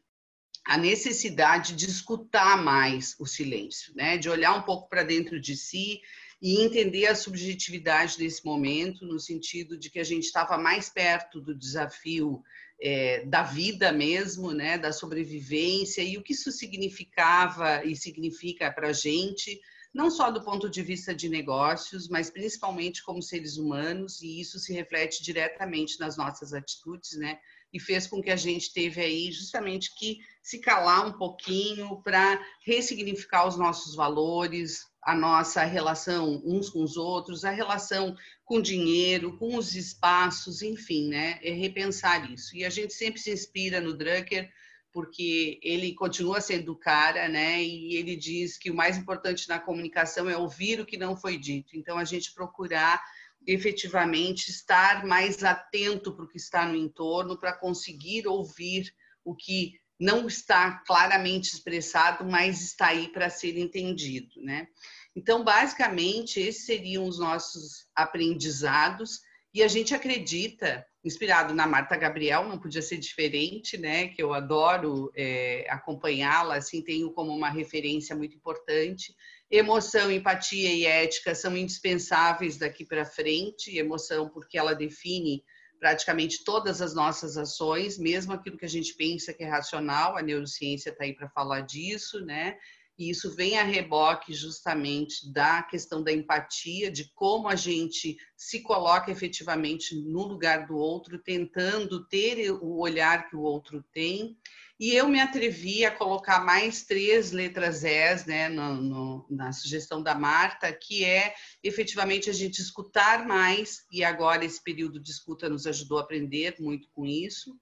a 0.66 0.78
necessidade 0.78 1.76
de 1.76 1.86
escutar 1.86 2.62
mais 2.62 3.16
o 3.20 3.26
silêncio, 3.26 3.94
né? 3.96 4.18
De 4.18 4.28
olhar 4.28 4.54
um 4.54 4.64
pouco 4.64 4.90
para 4.90 5.04
dentro 5.04 5.40
de 5.40 5.56
si 5.56 6.02
e 6.42 6.62
entender 6.62 7.06
a 7.08 7.16
subjetividade 7.16 8.18
desse 8.18 8.44
momento, 8.44 9.06
no 9.06 9.20
sentido 9.20 9.78
de 9.78 9.90
que 9.90 10.00
a 10.00 10.04
gente 10.04 10.24
estava 10.24 10.58
mais 10.58 10.90
perto 10.90 11.40
do 11.40 11.56
desafio 11.56 12.44
é, 12.82 13.26
da 13.26 13.44
vida 13.44 13.92
mesmo, 13.92 14.52
né, 14.52 14.78
da 14.78 14.92
sobrevivência 14.92 16.02
e 16.02 16.18
o 16.18 16.24
que 16.24 16.34
isso 16.34 16.52
significava 16.52 17.86
e 17.86 17.96
significa 17.96 18.72
para 18.72 18.90
a 18.90 18.94
gente, 18.94 19.62
não 19.94 20.12
só 20.12 20.30
do 20.30 20.44
ponto 20.44 20.70
de 20.70 20.82
vista 20.82 21.16
de 21.16 21.30
negócios, 21.30 22.10
mas 22.10 22.30
principalmente 22.30 23.02
como 23.02 23.22
seres 23.22 23.56
humanos, 23.58 24.22
e 24.22 24.42
isso 24.42 24.60
se 24.60 24.74
reflete 24.74 25.24
diretamente 25.24 25.98
nas 26.00 26.18
nossas 26.18 26.54
atitudes, 26.54 27.18
né? 27.18 27.40
E 27.76 27.80
fez 27.80 28.08
com 28.08 28.22
que 28.22 28.32
a 28.32 28.38
gente 28.38 28.72
teve 28.72 29.02
aí 29.02 29.30
justamente 29.34 29.94
que 29.98 30.20
se 30.42 30.60
calar 30.60 31.06
um 31.06 31.12
pouquinho 31.12 32.02
para 32.02 32.42
ressignificar 32.66 33.46
os 33.46 33.58
nossos 33.58 33.96
valores, 33.96 34.86
a 35.04 35.14
nossa 35.14 35.62
relação 35.66 36.42
uns 36.46 36.70
com 36.70 36.82
os 36.82 36.96
outros, 36.96 37.44
a 37.44 37.52
relação 37.52 38.16
com 38.46 38.60
o 38.60 38.62
dinheiro, 38.62 39.38
com 39.38 39.58
os 39.58 39.76
espaços, 39.76 40.62
enfim, 40.62 41.10
né? 41.10 41.38
É 41.44 41.52
repensar 41.52 42.32
isso. 42.32 42.56
E 42.56 42.64
a 42.64 42.70
gente 42.70 42.94
sempre 42.94 43.20
se 43.20 43.30
inspira 43.30 43.82
no 43.82 43.94
Drucker, 43.94 44.50
porque 44.94 45.60
ele 45.62 45.94
continua 45.94 46.40
sendo 46.40 46.72
o 46.72 46.80
cara, 46.80 47.28
né? 47.28 47.62
E 47.62 47.98
ele 47.98 48.16
diz 48.16 48.58
que 48.58 48.72
o 48.72 48.76
mais 48.76 48.98
importante 48.98 49.50
na 49.50 49.60
comunicação 49.60 50.30
é 50.30 50.38
ouvir 50.38 50.80
o 50.80 50.86
que 50.86 50.96
não 50.96 51.18
foi 51.18 51.38
dito. 51.38 51.76
Então, 51.76 51.98
a 51.98 52.06
gente 52.06 52.34
procurar 52.34 53.04
efetivamente 53.48 54.50
estar 54.50 55.06
mais 55.06 55.44
atento 55.44 56.14
para 56.14 56.26
o 56.26 56.28
que 56.28 56.38
está 56.38 56.66
no 56.66 56.76
entorno, 56.76 57.40
para 57.40 57.54
conseguir 57.54 58.28
ouvir 58.28 58.94
o 59.24 59.36
que 59.36 59.80
não 60.00 60.28
está 60.28 60.84
claramente 60.86 61.54
expressado, 61.54 62.26
mas 62.26 62.62
está 62.62 62.88
aí 62.88 63.08
para 63.08 63.30
ser 63.30 63.58
entendido, 63.58 64.42
né? 64.42 64.68
Então, 65.16 65.44
basicamente, 65.44 66.40
esses 66.40 66.66
seriam 66.66 67.08
os 67.08 67.18
nossos 67.18 67.88
aprendizados 67.96 69.22
e 69.54 69.64
a 69.64 69.70
gente 69.70 69.96
acredita, 69.96 70.86
inspirado 71.02 71.54
na 71.54 71.66
Marta 71.66 71.96
Gabriel, 71.96 72.44
não 72.46 72.60
podia 72.60 72.82
ser 72.82 72.98
diferente, 72.98 73.78
né? 73.78 74.10
Que 74.10 74.22
eu 74.22 74.34
adoro 74.34 75.10
é, 75.16 75.66
acompanhá-la, 75.70 76.58
assim, 76.58 76.82
tenho 76.82 77.10
como 77.14 77.34
uma 77.34 77.50
referência 77.50 78.14
muito 78.14 78.36
importante. 78.36 79.16
Emoção, 79.50 80.12
empatia 80.12 80.74
e 80.74 80.86
ética 80.86 81.36
são 81.36 81.56
indispensáveis 81.56 82.58
daqui 82.58 82.84
para 82.86 83.06
frente. 83.06 83.78
Emoção, 83.78 84.30
porque 84.30 84.58
ela 84.58 84.74
define 84.74 85.44
praticamente 85.80 86.44
todas 86.44 86.82
as 86.82 86.96
nossas 86.96 87.38
ações, 87.38 87.98
mesmo 87.98 88.34
aquilo 88.34 88.58
que 88.58 88.66
a 88.66 88.70
gente 88.70 88.96
pensa 88.96 89.34
que 89.34 89.44
é 89.44 89.48
racional, 89.48 90.18
a 90.18 90.22
neurociência 90.22 90.90
está 90.90 91.04
aí 91.04 91.14
para 91.14 91.30
falar 91.30 91.62
disso, 91.62 92.22
né? 92.22 92.58
E 92.98 93.10
isso 93.10 93.36
vem 93.36 93.58
a 93.58 93.64
reboque 93.64 94.34
justamente 94.34 95.32
da 95.32 95.62
questão 95.62 96.02
da 96.02 96.14
empatia, 96.14 96.90
de 96.90 97.12
como 97.14 97.50
a 97.50 97.56
gente 97.56 98.18
se 98.38 98.62
coloca 98.62 99.12
efetivamente 99.12 99.94
no 100.02 100.24
lugar 100.24 100.66
do 100.66 100.78
outro, 100.78 101.20
tentando 101.20 102.08
ter 102.08 102.52
o 102.52 102.80
olhar 102.80 103.30
que 103.30 103.36
o 103.36 103.42
outro 103.42 103.84
tem. 103.92 104.38
E 104.78 104.94
eu 104.94 105.08
me 105.08 105.22
atrevi 105.22 105.86
a 105.86 105.92
colocar 105.92 106.44
mais 106.44 106.84
três 106.84 107.32
letras 107.32 107.86
S 107.86 108.28
né, 108.28 108.50
no, 108.50 108.76
no, 108.76 109.28
na 109.30 109.54
sugestão 109.54 110.04
da 110.04 110.14
Marta, 110.14 110.72
que 110.74 111.06
é 111.06 111.34
efetivamente 111.64 112.30
a 112.30 112.34
gente 112.34 112.60
escutar 112.60 113.26
mais, 113.26 113.86
e 113.90 114.04
agora 114.04 114.44
esse 114.44 114.62
período 114.62 115.00
de 115.00 115.12
escuta 115.12 115.48
nos 115.48 115.66
ajudou 115.66 115.98
a 115.98 116.02
aprender 116.02 116.56
muito 116.60 116.90
com 116.94 117.06
isso. 117.06 117.58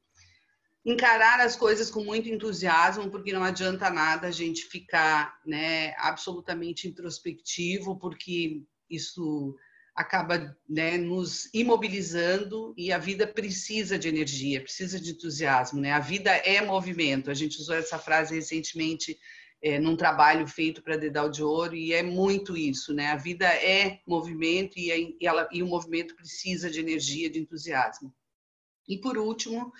Encarar 0.83 1.39
as 1.39 1.55
coisas 1.55 1.91
com 1.91 2.03
muito 2.03 2.27
entusiasmo, 2.29 3.09
porque 3.11 3.31
não 3.31 3.43
adianta 3.43 3.91
nada 3.91 4.27
a 4.27 4.31
gente 4.31 4.65
ficar 4.65 5.39
né, 5.45 5.93
absolutamente 5.97 6.87
introspectivo, 6.87 7.97
porque 7.99 8.63
isso 8.89 9.55
acaba 9.95 10.57
né, 10.67 10.97
nos 10.97 11.49
imobilizando 11.53 12.73
e 12.75 12.91
a 12.91 12.97
vida 12.97 13.27
precisa 13.27 13.97
de 13.97 14.07
energia, 14.07 14.61
precisa 14.61 14.99
de 14.99 15.11
entusiasmo. 15.11 15.79
Né? 15.79 15.91
A 15.91 15.99
vida 15.99 16.31
é 16.31 16.61
movimento. 16.61 17.29
A 17.29 17.33
gente 17.33 17.59
usou 17.59 17.75
essa 17.75 17.99
frase 17.99 18.33
recentemente 18.33 19.17
é, 19.61 19.79
num 19.79 19.95
trabalho 19.95 20.47
feito 20.47 20.81
para 20.81 20.97
Dedal 20.97 21.29
de 21.29 21.43
Ouro 21.43 21.75
e 21.75 21.93
é 21.93 22.01
muito 22.01 22.57
isso. 22.57 22.93
Né? 22.93 23.07
A 23.07 23.15
vida 23.15 23.45
é 23.45 23.99
movimento 24.07 24.79
e, 24.79 24.91
é, 24.91 24.99
e, 24.99 25.17
ela, 25.21 25.47
e 25.51 25.61
o 25.61 25.67
movimento 25.67 26.15
precisa 26.15 26.69
de 26.69 26.79
energia, 26.79 27.29
de 27.29 27.39
entusiasmo. 27.39 28.13
E 28.87 28.97
por 28.97 29.17
último, 29.17 29.71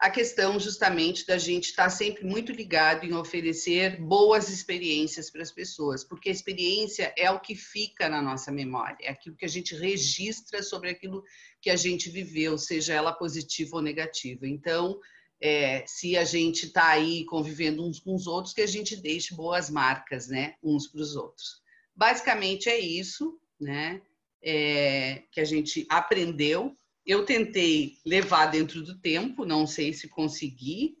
a 0.00 0.08
questão 0.08 0.58
justamente 0.58 1.26
da 1.26 1.36
gente 1.36 1.66
estar 1.66 1.84
tá 1.84 1.90
sempre 1.90 2.24
muito 2.24 2.52
ligado 2.52 3.04
em 3.04 3.12
oferecer 3.12 4.00
boas 4.00 4.48
experiências 4.48 5.30
para 5.30 5.42
as 5.42 5.52
pessoas, 5.52 6.02
porque 6.02 6.30
a 6.30 6.32
experiência 6.32 7.12
é 7.18 7.30
o 7.30 7.38
que 7.38 7.54
fica 7.54 8.08
na 8.08 8.22
nossa 8.22 8.50
memória, 8.50 8.96
é 9.02 9.10
aquilo 9.10 9.36
que 9.36 9.44
a 9.44 9.48
gente 9.48 9.74
registra 9.74 10.62
sobre 10.62 10.88
aquilo 10.88 11.22
que 11.60 11.68
a 11.68 11.76
gente 11.76 12.08
viveu, 12.08 12.56
seja 12.56 12.94
ela 12.94 13.12
positiva 13.12 13.76
ou 13.76 13.82
negativa. 13.82 14.48
Então, 14.48 14.98
é, 15.38 15.84
se 15.86 16.16
a 16.16 16.24
gente 16.24 16.66
está 16.66 16.88
aí 16.88 17.26
convivendo 17.26 17.86
uns 17.86 18.00
com 18.00 18.14
os 18.14 18.26
outros, 18.26 18.54
que 18.54 18.62
a 18.62 18.66
gente 18.66 18.96
deixe 18.96 19.34
boas 19.34 19.68
marcas, 19.68 20.28
né, 20.28 20.54
uns 20.62 20.86
para 20.86 21.02
os 21.02 21.14
outros. 21.14 21.60
Basicamente 21.94 22.70
é 22.70 22.78
isso, 22.78 23.38
né, 23.60 24.00
é, 24.42 25.24
que 25.30 25.42
a 25.42 25.44
gente 25.44 25.86
aprendeu 25.90 26.74
eu 27.10 27.24
tentei 27.24 27.98
levar 28.06 28.46
dentro 28.46 28.82
do 28.82 28.96
tempo, 28.96 29.44
não 29.44 29.66
sei 29.66 29.92
se 29.92 30.06
consegui. 30.06 30.96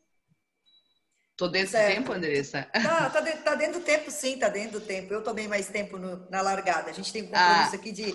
Tô 1.36 1.46
dentro 1.46 1.70
certo. 1.70 1.88
do 1.88 1.94
tempo, 1.94 2.12
Andressa? 2.12 2.64
Tá, 2.64 3.08
tá, 3.08 3.20
dentro, 3.20 3.44
tá 3.44 3.54
dentro 3.54 3.80
do 3.80 3.84
tempo, 3.84 4.10
sim, 4.10 4.36
tá 4.36 4.48
dentro 4.48 4.80
do 4.80 4.84
tempo. 4.84 5.14
Eu 5.14 5.22
tomei 5.22 5.46
mais 5.46 5.68
tempo 5.68 5.96
no, 5.96 6.28
na 6.28 6.42
largada. 6.42 6.90
A 6.90 6.92
gente 6.92 7.12
tem 7.12 7.22
um 7.22 7.26
compromisso 7.26 7.70
ah. 7.72 7.76
aqui 7.76 7.92
de, 7.92 8.14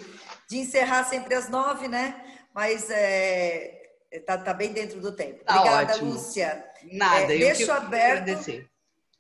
de 0.50 0.58
encerrar 0.58 1.06
sempre 1.06 1.36
às 1.36 1.48
nove, 1.48 1.88
né? 1.88 2.22
Mas 2.54 2.90
é, 2.90 3.82
tá, 4.26 4.38
tá 4.38 4.54
bem 4.54 4.74
dentro 4.74 5.00
do 5.00 5.16
tempo. 5.16 5.44
Tá 5.46 5.60
Obrigada, 5.62 5.94
ótimo. 5.94 6.12
Lúcia. 6.12 6.66
Nada, 6.92 7.34
é, 7.34 7.38
deixo 7.38 7.72
aberto. 7.72 8.22
Agradecer. 8.24 8.70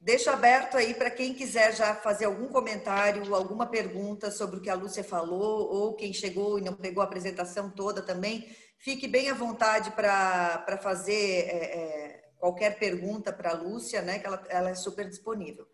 Deixo 0.01 0.29
aberto 0.29 0.77
aí 0.77 0.93
para 0.93 1.09
quem 1.09 1.33
quiser 1.33 1.73
já 1.75 1.95
fazer 1.95 2.25
algum 2.25 2.47
comentário, 2.47 3.33
alguma 3.33 3.65
pergunta 3.65 4.29
sobre 4.29 4.57
o 4.57 4.61
que 4.61 4.69
a 4.69 4.75
Lúcia 4.75 5.03
falou, 5.03 5.67
ou 5.73 5.95
quem 5.95 6.13
chegou 6.13 6.59
e 6.59 6.61
não 6.61 6.75
pegou 6.75 7.01
a 7.01 7.05
apresentação 7.05 7.71
toda 7.71 8.03
também, 8.03 8.47
fique 8.77 9.07
bem 9.07 9.29
à 9.29 9.33
vontade 9.33 9.91
para 9.91 10.79
fazer 10.81 11.47
é, 11.47 11.55
é, 11.55 12.23
qualquer 12.37 12.77
pergunta 12.77 13.33
para 13.33 13.51
a 13.51 13.55
Lúcia, 13.55 14.01
né, 14.01 14.19
que 14.19 14.27
ela, 14.27 14.43
ela 14.49 14.69
é 14.69 14.75
super 14.75 15.07
disponível. 15.07 15.67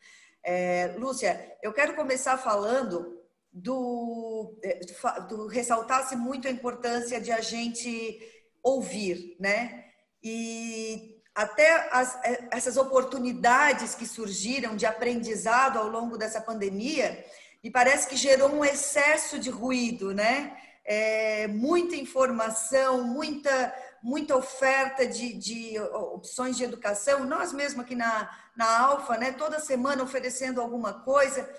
É, 0.43 0.95
Lúcia, 0.97 1.57
eu 1.61 1.73
quero 1.73 1.95
começar 1.95 2.37
falando 2.37 3.21
do. 3.51 4.57
É, 4.63 4.79
tu 5.27 5.47
ressaltasse 5.47 6.15
muito 6.15 6.47
a 6.47 6.51
importância 6.51 7.19
de 7.19 7.31
a 7.31 7.41
gente 7.41 8.19
ouvir, 8.63 9.35
né? 9.39 9.85
E 10.23 11.21
até 11.33 11.89
as, 11.91 12.15
é, 12.23 12.47
essas 12.51 12.77
oportunidades 12.77 13.93
que 13.95 14.05
surgiram 14.05 14.75
de 14.75 14.85
aprendizado 14.85 15.77
ao 15.77 15.87
longo 15.87 16.17
dessa 16.17 16.41
pandemia, 16.41 17.23
me 17.63 17.69
parece 17.69 18.07
que 18.07 18.15
gerou 18.15 18.49
um 18.49 18.65
excesso 18.65 19.37
de 19.37 19.49
ruído, 19.49 20.13
né? 20.13 20.57
É, 20.83 21.47
muita 21.47 21.95
informação, 21.95 23.03
muita, 23.03 23.73
muita 24.01 24.35
oferta 24.35 25.05
de, 25.05 25.33
de 25.33 25.79
opções 25.79 26.57
de 26.57 26.63
educação. 26.63 27.25
Nós 27.25 27.53
mesmo 27.53 27.81
aqui 27.81 27.95
na, 27.95 28.29
na 28.55 28.79
Alfa, 28.79 29.17
né, 29.17 29.31
toda 29.31 29.59
semana 29.59 30.03
oferecendo 30.03 30.59
alguma 30.59 31.01
coisa. 31.01 31.49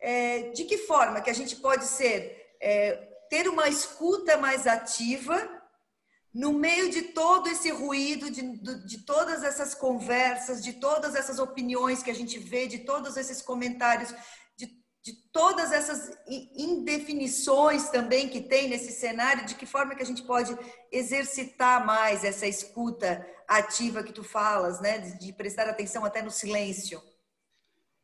É, 0.00 0.50
de 0.52 0.64
que 0.64 0.78
forma 0.78 1.20
que 1.20 1.28
a 1.28 1.34
gente 1.34 1.56
pode 1.56 1.84
ser, 1.84 2.56
é, 2.60 2.92
ter 3.28 3.48
uma 3.48 3.68
escuta 3.68 4.36
mais 4.38 4.66
ativa 4.66 5.60
no 6.32 6.52
meio 6.52 6.90
de 6.90 7.02
todo 7.02 7.48
esse 7.48 7.70
ruído, 7.70 8.30
de, 8.30 8.42
de, 8.86 8.98
todas 9.04 9.42
essas 9.42 9.74
conversas, 9.74 10.62
de 10.62 10.74
todas 10.74 11.16
essas 11.16 11.40
opiniões 11.40 12.02
que 12.02 12.10
a 12.10 12.14
gente 12.14 12.38
vê, 12.38 12.68
de 12.68 12.78
todos 12.78 13.16
esses 13.16 13.42
comentários, 13.42 14.14
de, 15.02 15.12
todas 15.32 15.72
essas 15.72 16.10
indefinições 16.28 17.88
também 17.90 18.28
que 18.28 18.40
tem 18.40 18.68
nesse 18.68 18.92
cenário, 18.92 19.46
de 19.46 19.54
que 19.54 19.66
forma 19.66 19.94
que 19.94 20.02
a 20.02 20.06
gente 20.06 20.22
pode 20.22 20.56
exercitar 20.90 21.84
mais 21.84 22.24
essa 22.24 22.46
escuta 22.46 23.26
ativa 23.48 24.02
que 24.02 24.12
tu 24.12 24.22
falas, 24.22 24.80
né? 24.80 24.98
de, 24.98 25.18
de 25.18 25.32
prestar 25.32 25.68
atenção 25.68 26.04
até 26.04 26.22
no 26.22 26.30
silêncio. 26.30 27.02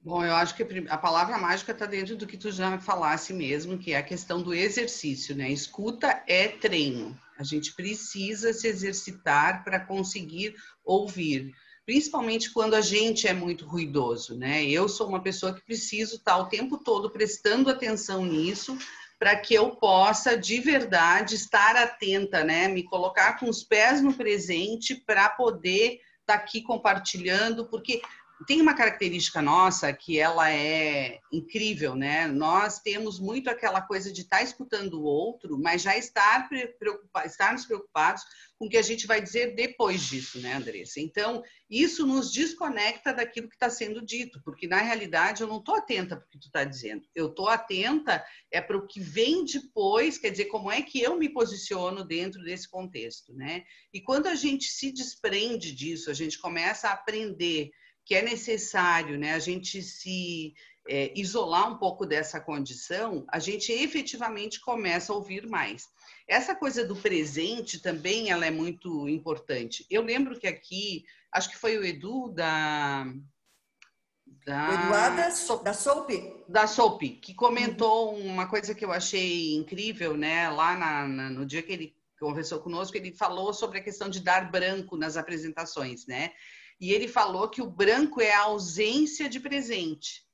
Bom, 0.00 0.24
eu 0.24 0.36
acho 0.36 0.54
que 0.54 0.64
a 0.88 0.96
palavra 0.96 1.36
mágica 1.36 1.72
está 1.72 1.84
dentro 1.84 2.14
do 2.14 2.28
que 2.28 2.36
tu 2.36 2.52
já 2.52 2.78
falasse 2.78 3.32
mesmo, 3.32 3.76
que 3.76 3.92
é 3.92 3.96
a 3.96 4.04
questão 4.04 4.40
do 4.40 4.54
exercício, 4.54 5.34
né? 5.34 5.50
Escuta 5.50 6.22
é 6.28 6.46
treino. 6.46 7.18
A 7.36 7.42
gente 7.42 7.74
precisa 7.74 8.52
se 8.52 8.68
exercitar 8.68 9.64
para 9.64 9.80
conseguir 9.80 10.54
ouvir, 10.84 11.52
principalmente 11.86 12.52
quando 12.52 12.74
a 12.74 12.80
gente 12.80 13.28
é 13.28 13.32
muito 13.32 13.64
ruidoso, 13.64 14.36
né? 14.36 14.64
Eu 14.64 14.88
sou 14.88 15.08
uma 15.08 15.22
pessoa 15.22 15.54
que 15.54 15.64
preciso 15.64 16.16
estar 16.16 16.36
o 16.36 16.48
tempo 16.48 16.76
todo 16.78 17.08
prestando 17.08 17.70
atenção 17.70 18.26
nisso 18.26 18.76
para 19.18 19.36
que 19.36 19.54
eu 19.54 19.70
possa 19.70 20.36
de 20.36 20.60
verdade 20.60 21.36
estar 21.36 21.76
atenta, 21.76 22.42
né? 22.42 22.66
Me 22.66 22.82
colocar 22.82 23.38
com 23.38 23.48
os 23.48 23.62
pés 23.62 24.02
no 24.02 24.12
presente 24.12 24.96
para 24.96 25.28
poder 25.28 26.00
estar 26.20 26.26
tá 26.26 26.34
aqui 26.34 26.60
compartilhando, 26.60 27.66
porque 27.66 28.02
tem 28.44 28.60
uma 28.60 28.74
característica 28.74 29.40
nossa 29.40 29.92
que 29.92 30.18
ela 30.18 30.50
é 30.50 31.20
incrível, 31.32 31.94
né? 31.94 32.26
Nós 32.26 32.80
temos 32.80 33.18
muito 33.18 33.48
aquela 33.48 33.80
coisa 33.80 34.12
de 34.12 34.22
estar 34.22 34.38
tá 34.38 34.42
escutando 34.42 35.00
o 35.00 35.04
outro, 35.04 35.58
mas 35.58 35.80
já 35.80 35.96
estar 35.96 36.48
preocupado, 36.78 37.26
estarmos 37.26 37.64
preocupados 37.64 38.22
com 38.58 38.66
o 38.66 38.68
que 38.68 38.76
a 38.76 38.82
gente 38.82 39.06
vai 39.06 39.22
dizer 39.22 39.54
depois 39.54 40.02
disso, 40.02 40.38
né, 40.40 40.54
Andressa? 40.54 41.00
Então, 41.00 41.42
isso 41.68 42.06
nos 42.06 42.30
desconecta 42.30 43.12
daquilo 43.12 43.48
que 43.48 43.54
está 43.54 43.70
sendo 43.70 44.04
dito, 44.04 44.40
porque 44.44 44.66
na 44.66 44.82
realidade 44.82 45.42
eu 45.42 45.48
não 45.48 45.58
estou 45.58 45.74
atenta 45.74 46.16
para 46.16 46.26
o 46.26 46.28
que 46.28 46.38
tu 46.38 46.46
está 46.46 46.64
dizendo. 46.64 47.06
Eu 47.14 47.28
estou 47.28 47.48
atenta 47.48 48.24
é 48.50 48.60
para 48.60 48.76
o 48.76 48.86
que 48.86 49.00
vem 49.00 49.44
depois, 49.44 50.18
quer 50.18 50.30
dizer, 50.30 50.46
como 50.46 50.70
é 50.70 50.82
que 50.82 51.00
eu 51.00 51.18
me 51.18 51.28
posiciono 51.28 52.04
dentro 52.04 52.42
desse 52.42 52.68
contexto, 52.68 53.32
né? 53.34 53.64
E 53.92 54.00
quando 54.00 54.26
a 54.26 54.34
gente 54.34 54.66
se 54.66 54.92
desprende 54.92 55.72
disso, 55.72 56.10
a 56.10 56.14
gente 56.14 56.38
começa 56.38 56.88
a 56.88 56.92
aprender 56.92 57.70
que 58.06 58.14
é 58.14 58.22
necessário 58.22 59.18
né, 59.18 59.34
a 59.34 59.38
gente 59.40 59.82
se 59.82 60.54
é, 60.88 61.12
isolar 61.18 61.70
um 61.70 61.76
pouco 61.76 62.06
dessa 62.06 62.40
condição, 62.40 63.26
a 63.28 63.40
gente 63.40 63.72
efetivamente 63.72 64.60
começa 64.60 65.12
a 65.12 65.16
ouvir 65.16 65.46
mais. 65.48 65.88
Essa 66.28 66.54
coisa 66.54 66.86
do 66.86 66.94
presente 66.94 67.80
também 67.80 68.30
ela 68.30 68.46
é 68.46 68.50
muito 68.50 69.08
importante. 69.08 69.84
Eu 69.90 70.02
lembro 70.02 70.38
que 70.38 70.46
aqui, 70.46 71.04
acho 71.32 71.50
que 71.50 71.58
foi 71.58 71.76
o 71.76 71.84
Edu 71.84 72.30
da. 72.32 73.12
Da, 74.44 74.74
Eduarda 74.74 75.22
da 75.64 75.72
Soap? 75.74 76.10
Da 76.48 76.66
Soap, 76.68 77.02
que 77.20 77.34
comentou 77.34 78.14
uhum. 78.14 78.26
uma 78.26 78.48
coisa 78.48 78.74
que 78.74 78.84
eu 78.84 78.92
achei 78.92 79.56
incrível, 79.56 80.16
né? 80.16 80.48
Lá 80.48 80.76
na, 80.76 81.08
na, 81.08 81.30
no 81.30 81.44
dia 81.44 81.62
que 81.62 81.72
ele 81.72 81.96
conversou 82.20 82.60
conosco, 82.60 82.96
ele 82.96 83.12
falou 83.12 83.52
sobre 83.52 83.78
a 83.78 83.82
questão 83.82 84.08
de 84.08 84.20
dar 84.20 84.50
branco 84.50 84.96
nas 84.96 85.16
apresentações, 85.16 86.06
né? 86.06 86.32
E 86.80 86.92
ele 86.92 87.08
falou 87.08 87.48
que 87.48 87.62
o 87.62 87.70
branco 87.70 88.20
é 88.20 88.32
a 88.32 88.42
ausência 88.42 89.28
de 89.28 89.40
presente. 89.40 90.26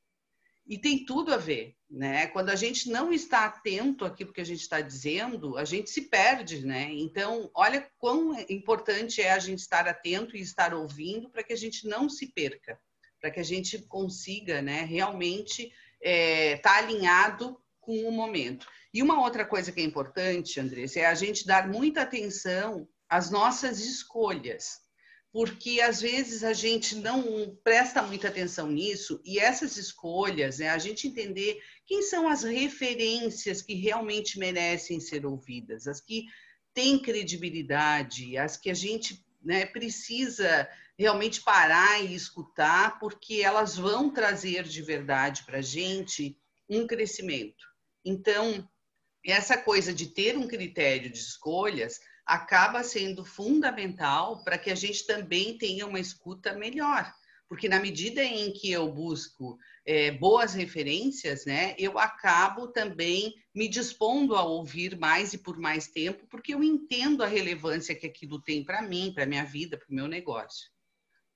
E 0.66 0.78
tem 0.78 1.04
tudo 1.04 1.34
a 1.34 1.36
ver, 1.36 1.76
né? 1.90 2.28
Quando 2.28 2.50
a 2.50 2.56
gente 2.56 2.88
não 2.88 3.12
está 3.12 3.44
atento 3.44 4.04
àquilo 4.04 4.32
que 4.32 4.40
a 4.40 4.44
gente 4.44 4.60
está 4.60 4.80
dizendo, 4.80 5.58
a 5.58 5.64
gente 5.64 5.90
se 5.90 6.02
perde, 6.02 6.64
né? 6.64 6.88
Então, 6.92 7.50
olha 7.54 7.88
quão 7.98 8.38
importante 8.48 9.20
é 9.20 9.32
a 9.32 9.38
gente 9.38 9.58
estar 9.58 9.88
atento 9.88 10.36
e 10.36 10.40
estar 10.40 10.72
ouvindo 10.72 11.28
para 11.30 11.42
que 11.42 11.52
a 11.52 11.56
gente 11.56 11.86
não 11.86 12.08
se 12.08 12.28
perca, 12.32 12.78
para 13.20 13.30
que 13.30 13.40
a 13.40 13.44
gente 13.44 13.78
consiga, 13.82 14.62
né, 14.62 14.82
realmente 14.82 15.64
estar 15.64 15.74
é, 16.00 16.56
tá 16.58 16.76
alinhado 16.78 17.60
com 17.80 18.08
o 18.08 18.12
momento. 18.12 18.66
E 18.94 19.02
uma 19.02 19.20
outra 19.20 19.44
coisa 19.44 19.72
que 19.72 19.80
é 19.80 19.84
importante, 19.84 20.60
Andressa, 20.60 21.00
é 21.00 21.06
a 21.06 21.14
gente 21.14 21.46
dar 21.46 21.68
muita 21.68 22.02
atenção 22.02 22.88
às 23.08 23.30
nossas 23.30 23.80
escolhas 23.80 24.81
porque 25.32 25.80
às 25.80 26.02
vezes 26.02 26.44
a 26.44 26.52
gente 26.52 26.94
não 26.94 27.56
presta 27.64 28.02
muita 28.02 28.28
atenção 28.28 28.70
nisso 28.70 29.20
e 29.24 29.38
essas 29.38 29.78
escolhas, 29.78 30.58
né, 30.58 30.68
a 30.68 30.78
gente 30.78 31.08
entender 31.08 31.58
quem 31.86 32.02
são 32.02 32.28
as 32.28 32.42
referências 32.42 33.62
que 33.62 33.74
realmente 33.74 34.38
merecem 34.38 35.00
ser 35.00 35.24
ouvidas, 35.24 35.86
as 35.86 36.02
que 36.02 36.26
têm 36.74 36.98
credibilidade, 36.98 38.36
as 38.36 38.58
que 38.58 38.70
a 38.70 38.74
gente 38.74 39.24
né, 39.42 39.64
precisa 39.64 40.68
realmente 40.98 41.40
parar 41.40 42.04
e 42.04 42.14
escutar, 42.14 42.98
porque 42.98 43.40
elas 43.40 43.76
vão 43.76 44.10
trazer 44.10 44.64
de 44.64 44.82
verdade 44.82 45.44
para 45.44 45.58
a 45.58 45.62
gente 45.62 46.38
um 46.68 46.86
crescimento. 46.86 47.64
Então, 48.04 48.68
essa 49.24 49.56
coisa 49.56 49.94
de 49.94 50.08
ter 50.08 50.36
um 50.36 50.46
critério 50.46 51.10
de 51.10 51.18
escolhas 51.18 51.98
acaba 52.26 52.82
sendo 52.82 53.24
fundamental 53.24 54.42
para 54.44 54.58
que 54.58 54.70
a 54.70 54.74
gente 54.74 55.06
também 55.06 55.58
tenha 55.58 55.86
uma 55.86 56.00
escuta 56.00 56.54
melhor. 56.54 57.12
Porque 57.48 57.68
na 57.68 57.78
medida 57.78 58.24
em 58.24 58.50
que 58.52 58.72
eu 58.72 58.90
busco 58.90 59.58
é, 59.84 60.10
boas 60.12 60.54
referências, 60.54 61.44
né, 61.44 61.74
eu 61.78 61.98
acabo 61.98 62.68
também 62.68 63.34
me 63.54 63.68
dispondo 63.68 64.34
a 64.34 64.42
ouvir 64.42 64.96
mais 64.96 65.34
e 65.34 65.38
por 65.38 65.58
mais 65.58 65.86
tempo, 65.86 66.26
porque 66.30 66.54
eu 66.54 66.64
entendo 66.64 67.22
a 67.22 67.26
relevância 67.26 67.94
que 67.94 68.06
aquilo 68.06 68.40
tem 68.40 68.64
para 68.64 68.80
mim, 68.80 69.12
para 69.14 69.26
minha 69.26 69.44
vida, 69.44 69.76
para 69.76 69.90
o 69.90 69.94
meu 69.94 70.08
negócio. 70.08 70.70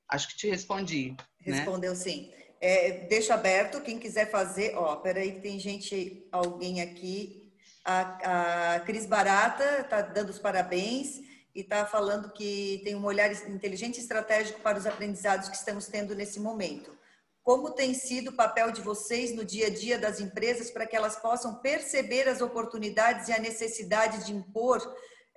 Acho 0.08 0.28
que 0.28 0.36
te 0.36 0.48
respondi. 0.48 1.10
Né? 1.10 1.56
Respondeu 1.56 1.90
né? 1.90 1.96
sim. 1.96 2.32
É, 2.60 3.06
deixa 3.08 3.34
aberto, 3.34 3.82
quem 3.82 3.98
quiser 3.98 4.30
fazer. 4.30 4.74
Ó, 4.74 4.96
peraí, 4.96 5.32
que 5.32 5.40
tem 5.40 5.58
gente, 5.58 6.26
alguém 6.32 6.80
aqui 6.80 7.45
a, 7.86 8.74
a 8.74 8.80
Cris 8.80 9.06
Barata 9.06 9.82
está 9.82 10.02
dando 10.02 10.30
os 10.30 10.40
parabéns 10.40 11.20
e 11.54 11.60
está 11.60 11.86
falando 11.86 12.32
que 12.32 12.82
tem 12.84 12.96
um 12.96 13.04
olhar 13.04 13.32
inteligente 13.48 13.98
e 13.98 14.00
estratégico 14.00 14.60
para 14.60 14.76
os 14.76 14.86
aprendizados 14.86 15.48
que 15.48 15.56
estamos 15.56 15.86
tendo 15.86 16.14
nesse 16.14 16.40
momento. 16.40 16.96
Como 17.44 17.70
tem 17.70 17.94
sido 17.94 18.32
o 18.32 18.36
papel 18.36 18.72
de 18.72 18.80
vocês 18.80 19.32
no 19.32 19.44
dia 19.44 19.68
a 19.68 19.70
dia 19.70 19.96
das 19.96 20.18
empresas 20.18 20.68
para 20.68 20.84
que 20.84 20.96
elas 20.96 21.14
possam 21.14 21.54
perceber 21.60 22.28
as 22.28 22.40
oportunidades 22.40 23.28
e 23.28 23.32
a 23.32 23.38
necessidade 23.38 24.26
de 24.26 24.34
impor 24.34 24.82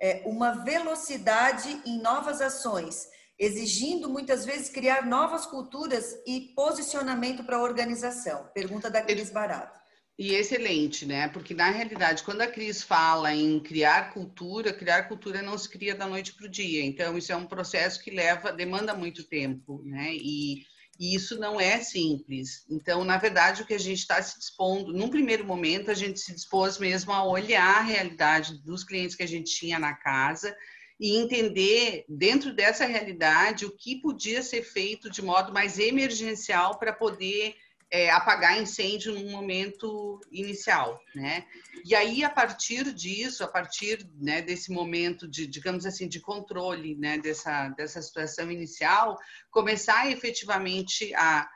é, 0.00 0.22
uma 0.26 0.64
velocidade 0.64 1.80
em 1.86 2.02
novas 2.02 2.40
ações, 2.40 3.06
exigindo 3.38 4.08
muitas 4.08 4.44
vezes 4.44 4.68
criar 4.68 5.06
novas 5.06 5.46
culturas 5.46 6.18
e 6.26 6.52
posicionamento 6.56 7.44
para 7.44 7.58
a 7.58 7.62
organização? 7.62 8.50
Pergunta 8.52 8.90
da 8.90 9.02
Cris 9.02 9.30
Barata. 9.30 9.79
E 10.20 10.34
excelente, 10.34 11.06
né? 11.06 11.28
Porque 11.28 11.54
na 11.54 11.70
realidade, 11.70 12.22
quando 12.22 12.42
a 12.42 12.46
Cris 12.46 12.82
fala 12.82 13.34
em 13.34 13.58
criar 13.58 14.12
cultura, 14.12 14.70
criar 14.70 15.04
cultura 15.04 15.40
não 15.40 15.56
se 15.56 15.66
cria 15.66 15.94
da 15.94 16.06
noite 16.06 16.34
para 16.34 16.44
o 16.44 16.50
dia. 16.50 16.84
Então, 16.84 17.16
isso 17.16 17.32
é 17.32 17.36
um 17.36 17.46
processo 17.46 18.04
que 18.04 18.10
leva, 18.10 18.52
demanda 18.52 18.92
muito 18.92 19.24
tempo, 19.24 19.80
né? 19.82 20.12
E, 20.12 20.66
e 20.98 21.14
isso 21.14 21.40
não 21.40 21.58
é 21.58 21.80
simples. 21.80 22.66
Então, 22.68 23.02
na 23.02 23.16
verdade, 23.16 23.62
o 23.62 23.66
que 23.66 23.72
a 23.72 23.78
gente 23.78 24.00
está 24.00 24.20
se 24.20 24.38
dispondo, 24.38 24.92
num 24.92 25.08
primeiro 25.08 25.42
momento, 25.42 25.90
a 25.90 25.94
gente 25.94 26.20
se 26.20 26.34
dispôs 26.34 26.76
mesmo 26.76 27.12
a 27.12 27.24
olhar 27.24 27.78
a 27.78 27.80
realidade 27.80 28.62
dos 28.62 28.84
clientes 28.84 29.16
que 29.16 29.22
a 29.22 29.28
gente 29.28 29.50
tinha 29.50 29.78
na 29.78 29.94
casa 29.94 30.54
e 31.00 31.16
entender, 31.16 32.04
dentro 32.06 32.52
dessa 32.52 32.84
realidade, 32.84 33.64
o 33.64 33.74
que 33.74 34.02
podia 34.02 34.42
ser 34.42 34.64
feito 34.64 35.08
de 35.08 35.22
modo 35.22 35.50
mais 35.50 35.78
emergencial 35.78 36.78
para 36.78 36.92
poder 36.92 37.54
é, 37.90 38.10
apagar 38.10 38.60
incêndio 38.60 39.14
num 39.14 39.30
momento 39.30 40.20
inicial, 40.30 41.00
né? 41.14 41.44
E 41.84 41.94
aí, 41.94 42.22
a 42.22 42.30
partir 42.30 42.92
disso, 42.94 43.42
a 43.42 43.48
partir 43.48 44.08
né, 44.20 44.40
desse 44.40 44.70
momento 44.70 45.28
de, 45.28 45.46
digamos 45.46 45.84
assim, 45.84 46.08
de 46.08 46.20
controle 46.20 46.94
né, 46.96 47.18
dessa, 47.18 47.68
dessa 47.70 48.00
situação 48.00 48.50
inicial, 48.50 49.18
começar 49.50 50.10
efetivamente 50.10 51.12
a 51.14 51.48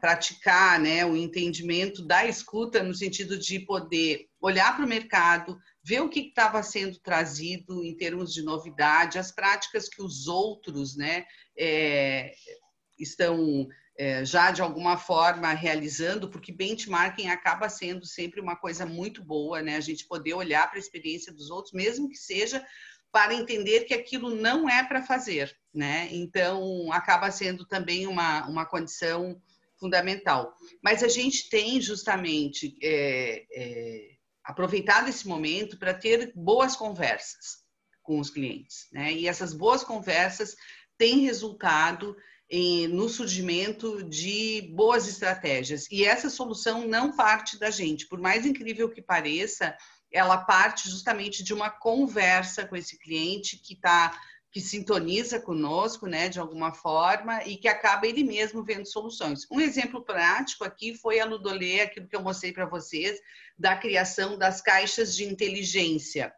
praticar 0.00 0.80
né, 0.80 1.06
o 1.06 1.16
entendimento 1.16 2.04
da 2.04 2.26
escuta 2.26 2.82
no 2.82 2.92
sentido 2.92 3.38
de 3.38 3.60
poder 3.60 4.26
olhar 4.40 4.74
para 4.74 4.84
o 4.84 4.88
mercado, 4.88 5.56
ver 5.84 6.00
o 6.00 6.08
que 6.08 6.18
estava 6.18 6.62
sendo 6.64 6.98
trazido 6.98 7.84
em 7.84 7.96
termos 7.96 8.32
de 8.32 8.42
novidade, 8.42 9.20
as 9.20 9.30
práticas 9.30 9.88
que 9.88 10.02
os 10.02 10.26
outros 10.26 10.96
né, 10.96 11.24
é, 11.56 12.32
estão 12.98 13.68
é, 13.98 14.24
já 14.24 14.50
de 14.50 14.60
alguma 14.60 14.96
forma 14.96 15.52
realizando, 15.52 16.28
porque 16.28 16.52
benchmarking 16.52 17.28
acaba 17.28 17.68
sendo 17.68 18.04
sempre 18.04 18.40
uma 18.40 18.56
coisa 18.56 18.84
muito 18.84 19.24
boa, 19.24 19.62
né? 19.62 19.76
A 19.76 19.80
gente 19.80 20.06
poder 20.06 20.34
olhar 20.34 20.68
para 20.68 20.78
a 20.78 20.80
experiência 20.80 21.32
dos 21.32 21.50
outros, 21.50 21.72
mesmo 21.72 22.08
que 22.08 22.16
seja 22.16 22.64
para 23.10 23.34
entender 23.34 23.84
que 23.84 23.94
aquilo 23.94 24.34
não 24.34 24.68
é 24.68 24.84
para 24.84 25.02
fazer, 25.02 25.56
né? 25.72 26.08
Então, 26.10 26.92
acaba 26.92 27.30
sendo 27.30 27.64
também 27.66 28.06
uma, 28.06 28.46
uma 28.46 28.66
condição 28.66 29.40
fundamental. 29.78 30.54
Mas 30.82 31.02
a 31.02 31.08
gente 31.08 31.48
tem 31.48 31.80
justamente 31.80 32.76
é, 32.82 33.46
é, 33.54 34.10
aproveitado 34.44 35.08
esse 35.08 35.26
momento 35.26 35.78
para 35.78 35.94
ter 35.94 36.32
boas 36.34 36.76
conversas 36.76 37.64
com 38.02 38.20
os 38.20 38.30
clientes, 38.30 38.86
né? 38.92 39.12
E 39.12 39.26
essas 39.26 39.54
boas 39.54 39.82
conversas 39.82 40.54
têm 40.98 41.20
resultado 41.20 42.16
em, 42.48 42.86
no 42.88 43.08
surgimento 43.08 44.02
de 44.04 44.70
boas 44.74 45.08
estratégias. 45.08 45.86
E 45.90 46.04
essa 46.04 46.30
solução 46.30 46.86
não 46.86 47.14
parte 47.16 47.58
da 47.58 47.70
gente, 47.70 48.06
por 48.06 48.20
mais 48.20 48.46
incrível 48.46 48.88
que 48.88 49.02
pareça, 49.02 49.76
ela 50.12 50.38
parte 50.38 50.88
justamente 50.88 51.42
de 51.42 51.52
uma 51.52 51.70
conversa 51.70 52.66
com 52.66 52.76
esse 52.76 52.98
cliente 52.98 53.58
que 53.58 53.74
está 53.74 54.18
que 54.56 54.60
sintoniza 54.62 55.38
conosco, 55.38 56.06
né, 56.06 56.30
de 56.30 56.40
alguma 56.40 56.72
forma, 56.72 57.44
e 57.44 57.58
que 57.58 57.68
acaba 57.68 58.06
ele 58.06 58.24
mesmo 58.24 58.64
vendo 58.64 58.86
soluções. 58.86 59.46
Um 59.50 59.60
exemplo 59.60 60.02
prático 60.02 60.64
aqui 60.64 60.96
foi 60.96 61.20
a 61.20 61.26
Ludolê, 61.26 61.82
aquilo 61.82 62.08
que 62.08 62.16
eu 62.16 62.22
mostrei 62.22 62.54
para 62.54 62.64
vocês, 62.64 63.20
da 63.58 63.76
criação 63.76 64.38
das 64.38 64.62
caixas 64.62 65.14
de 65.14 65.26
inteligência, 65.26 66.32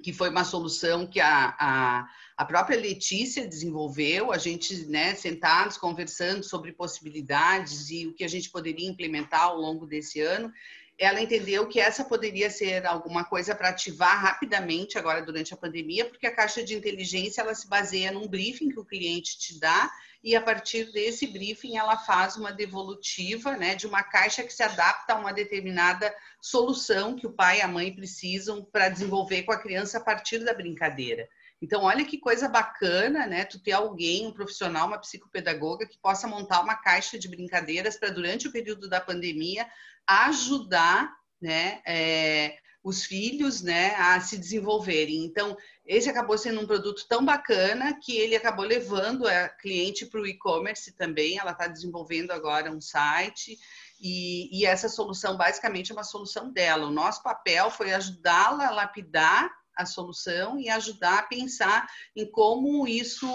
que 0.00 0.12
foi 0.12 0.30
uma 0.30 0.44
solução 0.44 1.08
que 1.08 1.18
a, 1.18 1.56
a, 1.58 2.08
a 2.40 2.44
própria 2.46 2.80
Letícia 2.80 3.46
desenvolveu, 3.46 4.32
a 4.32 4.38
gente, 4.38 4.86
né, 4.86 5.14
sentados, 5.14 5.76
conversando 5.76 6.42
sobre 6.42 6.72
possibilidades 6.72 7.90
e 7.90 8.06
o 8.06 8.14
que 8.14 8.24
a 8.24 8.28
gente 8.28 8.48
poderia 8.48 8.88
implementar 8.88 9.42
ao 9.42 9.58
longo 9.58 9.86
desse 9.86 10.22
ano, 10.22 10.50
ela 10.96 11.20
entendeu 11.20 11.68
que 11.68 11.78
essa 11.78 12.02
poderia 12.02 12.48
ser 12.48 12.86
alguma 12.86 13.24
coisa 13.24 13.54
para 13.54 13.68
ativar 13.68 14.22
rapidamente 14.22 14.96
agora 14.96 15.20
durante 15.20 15.52
a 15.52 15.56
pandemia, 15.56 16.06
porque 16.06 16.26
a 16.26 16.34
caixa 16.34 16.64
de 16.64 16.74
inteligência 16.74 17.42
ela 17.42 17.54
se 17.54 17.68
baseia 17.68 18.10
num 18.10 18.26
briefing 18.26 18.70
que 18.70 18.80
o 18.80 18.86
cliente 18.86 19.38
te 19.38 19.60
dá 19.60 19.92
e 20.24 20.34
a 20.34 20.40
partir 20.40 20.90
desse 20.92 21.26
briefing 21.26 21.76
ela 21.76 21.98
faz 21.98 22.38
uma 22.38 22.52
devolutiva, 22.52 23.54
né, 23.54 23.74
de 23.74 23.86
uma 23.86 24.02
caixa 24.02 24.42
que 24.42 24.54
se 24.54 24.62
adapta 24.62 25.12
a 25.12 25.18
uma 25.18 25.34
determinada 25.34 26.10
solução 26.40 27.14
que 27.14 27.26
o 27.26 27.32
pai 27.34 27.58
e 27.58 27.60
a 27.60 27.68
mãe 27.68 27.94
precisam 27.94 28.64
para 28.64 28.88
desenvolver 28.88 29.42
com 29.42 29.52
a 29.52 29.60
criança 29.60 29.98
a 29.98 30.00
partir 30.02 30.38
da 30.38 30.54
brincadeira. 30.54 31.28
Então, 31.62 31.82
olha 31.82 32.04
que 32.04 32.18
coisa 32.18 32.48
bacana, 32.48 33.26
né? 33.26 33.44
Tu 33.44 33.62
ter 33.62 33.72
alguém, 33.72 34.26
um 34.26 34.32
profissional, 34.32 34.86
uma 34.86 34.98
psicopedagoga 34.98 35.86
que 35.86 35.98
possa 35.98 36.26
montar 36.26 36.60
uma 36.62 36.74
caixa 36.74 37.18
de 37.18 37.28
brincadeiras 37.28 37.96
para, 37.98 38.10
durante 38.10 38.48
o 38.48 38.52
período 38.52 38.88
da 38.88 39.00
pandemia, 39.00 39.66
ajudar, 40.06 41.12
né? 41.40 41.82
É, 41.86 42.56
os 42.82 43.04
filhos, 43.04 43.60
né, 43.60 43.94
a 43.96 44.20
se 44.20 44.38
desenvolverem. 44.38 45.22
Então, 45.24 45.56
esse 45.84 46.08
acabou 46.08 46.38
sendo 46.38 46.60
um 46.60 46.66
produto 46.66 47.06
tão 47.06 47.24
bacana 47.24 47.98
que 48.00 48.16
ele 48.16 48.34
acabou 48.34 48.64
levando 48.64 49.28
a 49.28 49.48
cliente 49.48 50.06
para 50.06 50.20
o 50.20 50.26
e-commerce 50.26 50.92
também. 50.92 51.38
Ela 51.38 51.50
está 51.50 51.66
desenvolvendo 51.66 52.30
agora 52.30 52.72
um 52.72 52.80
site 52.80 53.58
e, 54.00 54.48
e, 54.50 54.64
essa 54.64 54.88
solução 54.88 55.36
basicamente 55.36 55.92
é 55.92 55.94
uma 55.94 56.04
solução 56.04 56.50
dela. 56.50 56.86
O 56.86 56.92
nosso 56.92 57.22
papel 57.22 57.70
foi 57.70 57.92
ajudá-la 57.92 58.68
a 58.68 58.70
lapidar 58.70 59.50
a 59.80 59.86
solução 59.86 60.58
e 60.58 60.68
ajudar 60.68 61.18
a 61.18 61.22
pensar 61.22 61.86
em 62.14 62.30
como 62.30 62.86
isso 62.86 63.26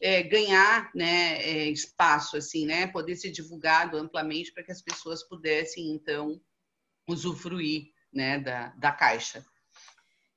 é, 0.00 0.22
ganhar 0.22 0.90
né, 0.94 1.42
é, 1.42 1.68
espaço, 1.68 2.36
assim, 2.36 2.66
né, 2.66 2.86
poder 2.86 3.16
ser 3.16 3.30
divulgado 3.30 3.96
amplamente 3.96 4.52
para 4.52 4.62
que 4.62 4.72
as 4.72 4.82
pessoas 4.82 5.22
pudessem, 5.22 5.90
então, 5.90 6.40
usufruir 7.08 7.92
né, 8.12 8.38
da, 8.38 8.68
da 8.78 8.92
caixa. 8.92 9.44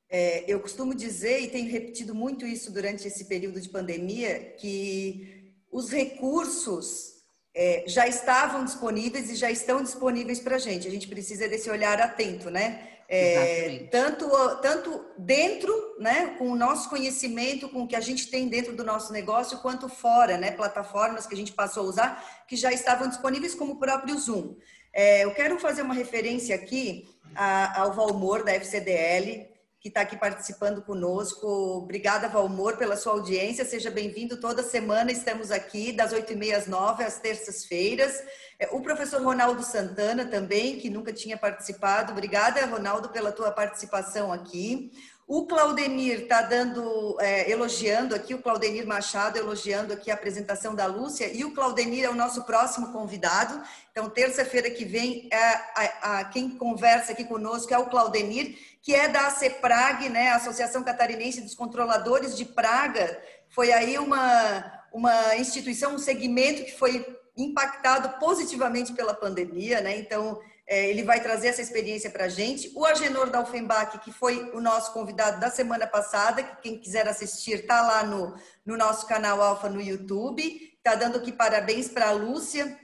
É, 0.10 0.50
eu 0.52 0.60
costumo 0.60 0.94
dizer, 0.94 1.42
e 1.42 1.50
tenho 1.50 1.70
repetido 1.70 2.14
muito 2.14 2.46
isso 2.46 2.72
durante 2.72 3.08
esse 3.08 3.26
período 3.26 3.60
de 3.60 3.70
pandemia, 3.70 4.56
que 4.60 5.54
os 5.72 5.90
recursos 5.90 7.16
é, 7.56 7.86
já 7.88 8.08
estavam 8.08 8.64
disponíveis 8.64 9.30
e 9.30 9.36
já 9.36 9.50
estão 9.50 9.82
disponíveis 9.82 10.40
para 10.40 10.58
a 10.58 10.60
gente. 10.60 10.88
A 10.88 10.92
gente 10.92 11.08
precisa 11.08 11.48
desse 11.48 11.70
olhar 11.70 12.00
atento, 12.00 12.50
né? 12.50 12.95
É, 13.08 13.88
tanto, 13.92 14.28
tanto 14.62 15.06
dentro, 15.18 15.96
né, 16.00 16.36
com 16.38 16.50
o 16.50 16.56
nosso 16.56 16.90
conhecimento, 16.90 17.70
com 17.70 17.84
o 17.84 17.88
que 17.88 17.96
a 17.96 18.02
gente 18.02 18.32
tem 18.32 18.48
dentro 18.48 18.76
do 18.76 18.84
nosso 18.84 19.14
negócio, 19.14 19.60
quanto 19.60 19.88
fora, 19.88 20.38
né, 20.38 20.52
plataformas 20.52 21.28
que 21.28 21.36
a 21.36 21.38
gente 21.38 21.54
passou 21.54 21.84
a 21.84 21.90
usar, 21.90 22.46
que 22.48 22.56
já 22.56 22.72
estavam 22.72 23.08
disponíveis, 23.08 23.54
como 23.54 23.74
o 23.74 23.80
próprio 23.80 24.18
Zoom. 24.18 24.56
É, 24.92 25.24
eu 25.24 25.34
quero 25.34 25.60
fazer 25.60 25.82
uma 25.84 25.94
referência 25.94 26.56
aqui 26.56 27.08
a, 27.36 27.82
ao 27.82 27.94
Valmor, 27.94 28.44
da 28.44 28.54
FCDL, 28.54 29.55
que 29.86 29.90
está 29.90 30.02
aqui 30.02 30.18
participando 30.18 30.82
conosco. 30.82 31.46
Obrigada, 31.84 32.28
Valmor, 32.28 32.76
pela 32.76 32.98
sua 32.98 33.14
audiência. 33.14 33.64
Seja 33.64 33.92
bem-vindo. 33.92 34.38
Toda 34.38 34.64
semana 34.64 35.12
estamos 35.12 35.52
aqui, 35.52 35.92
das 35.92 36.12
8h30 36.12 36.56
às 36.56 36.66
9 36.66 37.04
às 37.04 37.20
terças-feiras. 37.20 38.20
É, 38.58 38.68
o 38.72 38.82
professor 38.82 39.22
Ronaldo 39.22 39.62
Santana 39.62 40.26
também, 40.26 40.80
que 40.80 40.90
nunca 40.90 41.14
tinha 41.14 41.38
participado. 41.38 42.14
Obrigada, 42.14 42.66
Ronaldo, 42.66 43.10
pela 43.10 43.32
tua 43.32 43.52
participação 43.52 44.34
aqui. 44.34 44.92
O 45.28 45.48
Claudemir 45.48 46.22
está 46.22 46.44
dando, 46.44 47.18
é, 47.20 47.50
elogiando 47.50 48.14
aqui, 48.14 48.36
o 48.36 48.42
Claudemir 48.44 48.86
Machado 48.86 49.40
elogiando 49.40 49.92
aqui 49.92 50.12
a 50.12 50.14
apresentação 50.14 50.76
da 50.76 50.86
Lúcia, 50.86 51.28
e 51.34 51.44
o 51.44 51.52
Claudemir 51.52 52.04
é 52.04 52.10
o 52.10 52.14
nosso 52.14 52.44
próximo 52.44 52.92
convidado. 52.92 53.60
Então, 53.92 54.08
terça-feira 54.08 54.70
que 54.70 54.86
vem, 54.86 55.28
é, 55.32 55.38
a, 55.38 56.20
a, 56.20 56.26
quem 56.26 56.52
conversa 56.52 57.12
aqui 57.12 57.24
conosco 57.24 57.74
é 57.74 57.78
o 57.78 57.88
Claudemir, 57.88 58.56
que 58.84 58.94
é 58.94 59.08
da 59.08 59.32
CEPRAG, 59.32 60.10
né, 60.10 60.30
Associação 60.30 60.84
Catarinense 60.84 61.42
dos 61.42 61.56
Controladores 61.56 62.38
de 62.38 62.46
Praga. 62.46 63.20
Foi 63.50 63.72
aí 63.72 63.98
uma, 63.98 64.84
uma 64.94 65.36
instituição, 65.38 65.96
um 65.96 66.00
segmento 66.00 66.66
que 66.66 66.78
foi 66.78 67.04
impactado 67.36 68.20
positivamente 68.20 68.94
pela 68.94 69.14
pandemia, 69.14 69.82
né? 69.82 69.98
Então, 69.98 70.40
ele 70.68 71.04
vai 71.04 71.22
trazer 71.22 71.50
essa 71.50 71.62
experiência 71.62 72.10
para 72.10 72.26
a 72.26 72.30
gente. 72.30 72.72
O 72.76 72.86
Agenor 72.86 73.30
da 73.30 73.40
Offenbach, 73.40 74.00
que 74.00 74.12
foi 74.12 74.52
o 74.52 74.60
nosso 74.60 74.94
convidado 74.94 75.40
da 75.40 75.50
semana 75.52 75.86
passada, 75.86 76.42
que 76.42 76.62
quem 76.62 76.80
quiser 76.80 77.08
assistir 77.08 77.60
está 77.60 77.82
lá 77.82 78.04
no, 78.04 78.36
no 78.66 78.76
nosso 78.76 79.06
canal 79.06 79.42
Alfa 79.42 79.70
no 79.70 79.82
YouTube. 79.82 80.42
Está 80.78 80.96
dando 80.96 81.18
aqui 81.18 81.32
parabéns 81.32 81.88
para 81.88 82.10
a 82.10 82.12
Lúcia, 82.12 82.80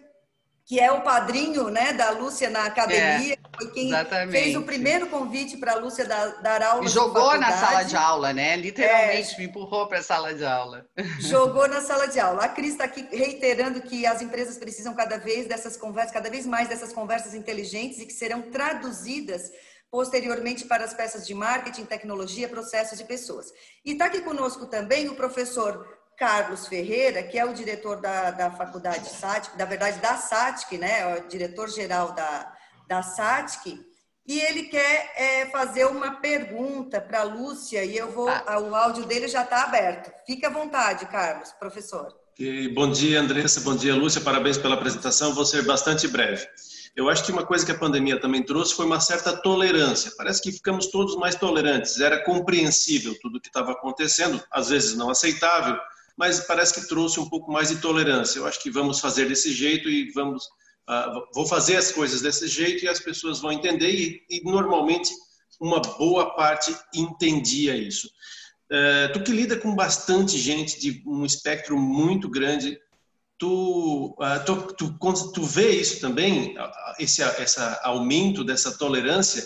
que 0.66 0.80
é 0.80 0.92
o 0.92 1.02
padrinho 1.02 1.70
né, 1.70 1.94
da 1.94 2.12
Lúcia 2.12 2.50
na 2.50 2.66
academia, 2.66 3.34
é, 3.34 3.58
foi 3.58 3.72
quem 3.72 3.88
exatamente. 3.88 4.32
fez 4.32 4.56
o 4.56 4.62
primeiro 4.62 5.08
convite 5.08 5.58
para 5.58 5.74
a 5.74 5.76
Lúcia 5.76 6.06
dar, 6.06 6.42
dar 6.42 6.62
aula. 6.64 6.86
E 6.86 6.88
jogou 6.88 7.38
na 7.38 7.52
sala 7.52 7.84
de 7.84 7.96
aula, 7.96 8.32
né? 8.32 8.56
Literalmente 8.56 9.36
é, 9.36 9.38
me 9.38 9.46
empurrou 9.46 9.88
para 9.88 10.00
a 10.00 10.04
sala 10.04 10.34
de 10.34 10.46
aula. 10.46 10.86
Jogou 11.20 11.68
na 11.68 11.82
sala 11.82 12.08
de 12.08 12.20
aula. 12.20 12.46
A 12.46 12.50
Cris 12.50 12.72
está 12.72 12.86
aqui 12.86 13.08
reiterando 13.12 13.82
que 13.82 14.06
as 14.06 14.22
empresas 14.22 14.58
precisam 14.58 14.94
cada 14.94 15.18
vez 15.18 15.48
dessas 15.48 15.76
conversas, 15.76 16.14
cada 16.14 16.30
vez 16.30 16.46
mais 16.46 16.70
dessas 16.70 16.94
conversas 16.94 17.34
inteligentes 17.34 18.00
e 18.00 18.06
que 18.06 18.14
serão 18.14 18.44
traduzidas 18.44 19.52
posteriormente 19.92 20.66
para 20.66 20.86
as 20.86 20.94
peças 20.94 21.28
de 21.28 21.34
marketing, 21.34 21.84
tecnologia, 21.84 22.48
processos 22.48 23.00
e 23.02 23.04
pessoas. 23.04 23.52
E 23.84 23.92
está 23.92 24.06
aqui 24.06 24.22
conosco 24.22 24.66
também 24.68 25.10
o 25.10 25.16
professor 25.16 25.86
Carlos 26.22 26.68
Ferreira, 26.68 27.24
que 27.24 27.40
é 27.40 27.44
o 27.44 27.52
diretor 27.52 28.00
da, 28.00 28.30
da 28.30 28.52
faculdade 28.52 29.10
SATIC, 29.10 29.58
na 29.58 29.66
verdade 29.66 30.00
da 30.00 30.18
SATIC, 30.18 30.78
né, 30.78 31.00
é 31.00 31.16
o 31.20 31.28
diretor-geral 31.28 32.12
da, 32.12 32.54
da 32.88 33.02
SATIC, 33.02 33.84
e 34.28 34.40
ele 34.40 34.66
quer 34.66 35.14
é, 35.16 35.48
fazer 35.48 35.86
uma 35.86 36.18
pergunta 36.18 37.02
para 37.02 37.22
a 37.22 37.24
Lúcia, 37.24 37.84
e 37.84 37.98
eu 37.98 38.12
vou, 38.12 38.30
ah. 38.30 38.60
o 38.60 38.76
áudio 38.76 39.04
dele 39.08 39.28
já 39.28 39.42
está 39.42 39.64
aberto. 39.64 40.12
Fique 40.28 40.46
à 40.46 40.52
vontade, 40.52 41.08
Carlos, 41.08 41.54
professor. 41.54 42.16
E 42.38 42.70
bom 42.70 42.92
dia, 42.92 43.20
Andressa, 43.20 43.60
bom 43.62 43.76
dia, 43.76 43.96
Lúcia, 43.96 44.22
parabéns 44.22 44.60
pela 44.60 44.76
apresentação, 44.76 45.34
vou 45.34 45.44
ser 45.44 45.64
bastante 45.64 46.08
breve. 46.08 46.48
Eu 46.96 47.10
acho 47.10 47.24
que 47.26 47.32
uma 47.32 47.46
coisa 47.46 47.66
que 47.66 47.72
a 47.72 47.78
pandemia 47.78 48.22
também 48.22 48.44
trouxe 48.44 48.76
foi 48.76 48.86
uma 48.86 49.00
certa 49.00 49.36
tolerância. 49.36 50.12
Parece 50.16 50.42
que 50.42 50.52
ficamos 50.52 50.88
todos 50.88 51.16
mais 51.16 51.36
tolerantes. 51.36 52.00
Era 52.00 52.24
compreensível 52.24 53.18
tudo 53.22 53.38
o 53.38 53.42
que 53.42 53.48
estava 53.48 53.72
acontecendo, 53.72 54.44
às 54.52 54.70
vezes 54.70 54.96
não 54.96 55.10
aceitável, 55.10 55.80
mas 56.22 56.40
parece 56.42 56.76
que 56.76 56.88
trouxe 56.88 57.20
um 57.20 57.28
pouco 57.28 57.52
mais 57.52 57.70
de 57.70 57.78
tolerância. 57.78 58.38
Eu 58.38 58.46
acho 58.46 58.62
que 58.62 58.70
vamos 58.70 59.00
fazer 59.00 59.28
desse 59.28 59.52
jeito 59.52 59.90
e 59.90 60.12
vamos, 60.12 60.46
uh, 60.88 61.28
vou 61.34 61.48
fazer 61.48 61.78
as 61.78 61.92
coisas 61.92 62.22
desse 62.22 62.48
jeito 62.48 62.86
e 62.86 62.88
as 62.88 63.00
pessoas 63.00 63.40
vão 63.40 63.52
entender 63.52 63.90
e, 63.90 64.24
e 64.30 64.44
normalmente 64.44 65.12
uma 65.60 65.80
boa 65.80 66.36
parte 66.36 66.78
entendia 66.94 67.76
isso. 67.76 68.08
Uh, 68.72 69.12
tu 69.14 69.24
que 69.24 69.32
lida 69.32 69.58
com 69.58 69.76
bastante 69.76 70.38
gente 70.38 70.80
de 70.80 71.02
um 71.08 71.26
espectro 71.26 71.76
muito 71.76 72.30
grande, 72.30 72.80
Tu, 73.40 74.16
uh, 74.20 74.46
tu, 74.46 74.76
tu, 74.76 75.32
tu, 75.34 75.44
vê 75.44 75.72
isso 75.72 76.00
também, 76.00 76.54
esse 77.00 77.24
essa 77.24 77.82
aumento 77.84 78.44
dessa 78.44 78.78
tolerância? 78.78 79.44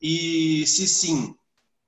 E 0.00 0.64
se 0.64 0.86
sim, 0.86 1.34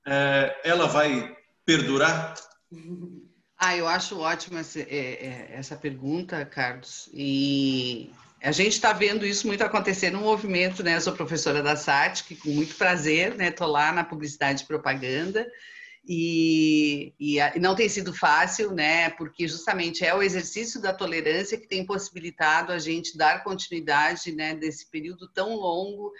uh, 0.05 0.51
ela 0.65 0.85
vai 0.85 1.33
perdurar? 1.65 2.35
Ah, 3.57 3.75
eu 3.75 3.87
acho 3.87 4.19
ótima 4.19 4.59
essa, 4.59 4.81
é, 4.81 4.83
é, 4.85 5.49
essa 5.53 5.75
pergunta, 5.75 6.45
Carlos. 6.45 7.09
E 7.13 8.11
a 8.41 8.51
gente 8.51 8.73
está 8.73 8.91
vendo 8.91 9.25
isso 9.25 9.47
muito 9.47 9.63
acontecer 9.63 10.11
no 10.11 10.19
movimento, 10.19 10.83
né? 10.83 10.97
Eu 10.97 11.01
sou 11.01 11.13
professora 11.13 11.63
da 11.63 11.75
SAT, 11.75 12.23
com 12.43 12.49
muito 12.49 12.75
prazer, 12.75 13.35
né? 13.35 13.47
Estou 13.47 13.67
lá 13.67 13.93
na 13.93 14.03
publicidade 14.03 14.63
e 14.63 14.67
propaganda. 14.67 15.49
E, 16.07 17.13
e, 17.19 17.39
e, 17.39 17.59
não 17.59 17.75
tem 17.75 17.87
sido 17.87 18.13
fácil, 18.13 18.71
né? 18.71 19.09
Porque 19.11 19.47
justamente 19.47 20.05
é 20.05 20.13
o 20.13 20.21
exercício 20.21 20.81
da 20.81 20.93
tolerância 20.93 21.57
que 21.57 21.67
tem 21.67 21.85
possibilitado 21.85 22.73
a 22.73 22.77
gente 22.77 23.17
dar 23.17 23.43
continuidade, 23.43 24.33
né? 24.33 24.53
Desse 24.53 24.89
período 24.91 25.29
tão 25.29 25.55
longo 25.55 26.11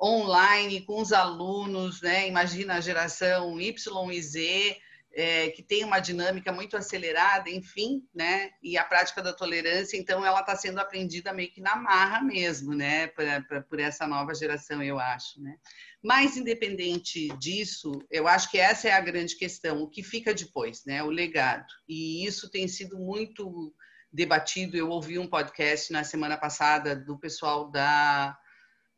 online 0.00 0.80
com 0.82 1.02
os 1.02 1.12
alunos, 1.12 2.00
né? 2.00 2.28
Imagina 2.28 2.74
a 2.74 2.80
geração 2.80 3.60
Y 3.60 4.12
e 4.12 4.22
Z 4.22 4.76
é, 5.14 5.50
que 5.50 5.62
tem 5.62 5.84
uma 5.84 6.00
dinâmica 6.00 6.52
muito 6.52 6.76
acelerada, 6.76 7.48
enfim, 7.48 8.02
né? 8.14 8.50
E 8.62 8.76
a 8.76 8.84
prática 8.84 9.22
da 9.22 9.32
tolerância, 9.32 9.96
então, 9.96 10.26
ela 10.26 10.40
está 10.40 10.56
sendo 10.56 10.78
aprendida 10.78 11.32
meio 11.32 11.50
que 11.52 11.60
na 11.60 11.76
marra 11.76 12.20
mesmo, 12.20 12.74
né? 12.74 13.06
Pra, 13.08 13.40
pra, 13.42 13.62
por 13.62 13.78
essa 13.78 14.06
nova 14.06 14.34
geração, 14.34 14.82
eu 14.82 14.98
acho, 14.98 15.40
né? 15.40 15.56
Mas, 16.02 16.36
independente 16.36 17.28
disso, 17.38 17.92
eu 18.10 18.26
acho 18.26 18.50
que 18.50 18.58
essa 18.58 18.88
é 18.88 18.92
a 18.92 19.00
grande 19.00 19.36
questão, 19.36 19.82
o 19.82 19.88
que 19.88 20.02
fica 20.02 20.34
depois, 20.34 20.84
né? 20.84 21.02
O 21.02 21.10
legado. 21.10 21.66
E 21.88 22.26
isso 22.26 22.50
tem 22.50 22.66
sido 22.66 22.98
muito 22.98 23.72
debatido. 24.12 24.76
Eu 24.76 24.90
ouvi 24.90 25.18
um 25.18 25.28
podcast 25.28 25.92
na 25.92 26.04
semana 26.04 26.36
passada 26.36 26.94
do 26.96 27.18
pessoal 27.18 27.70
da 27.70 28.36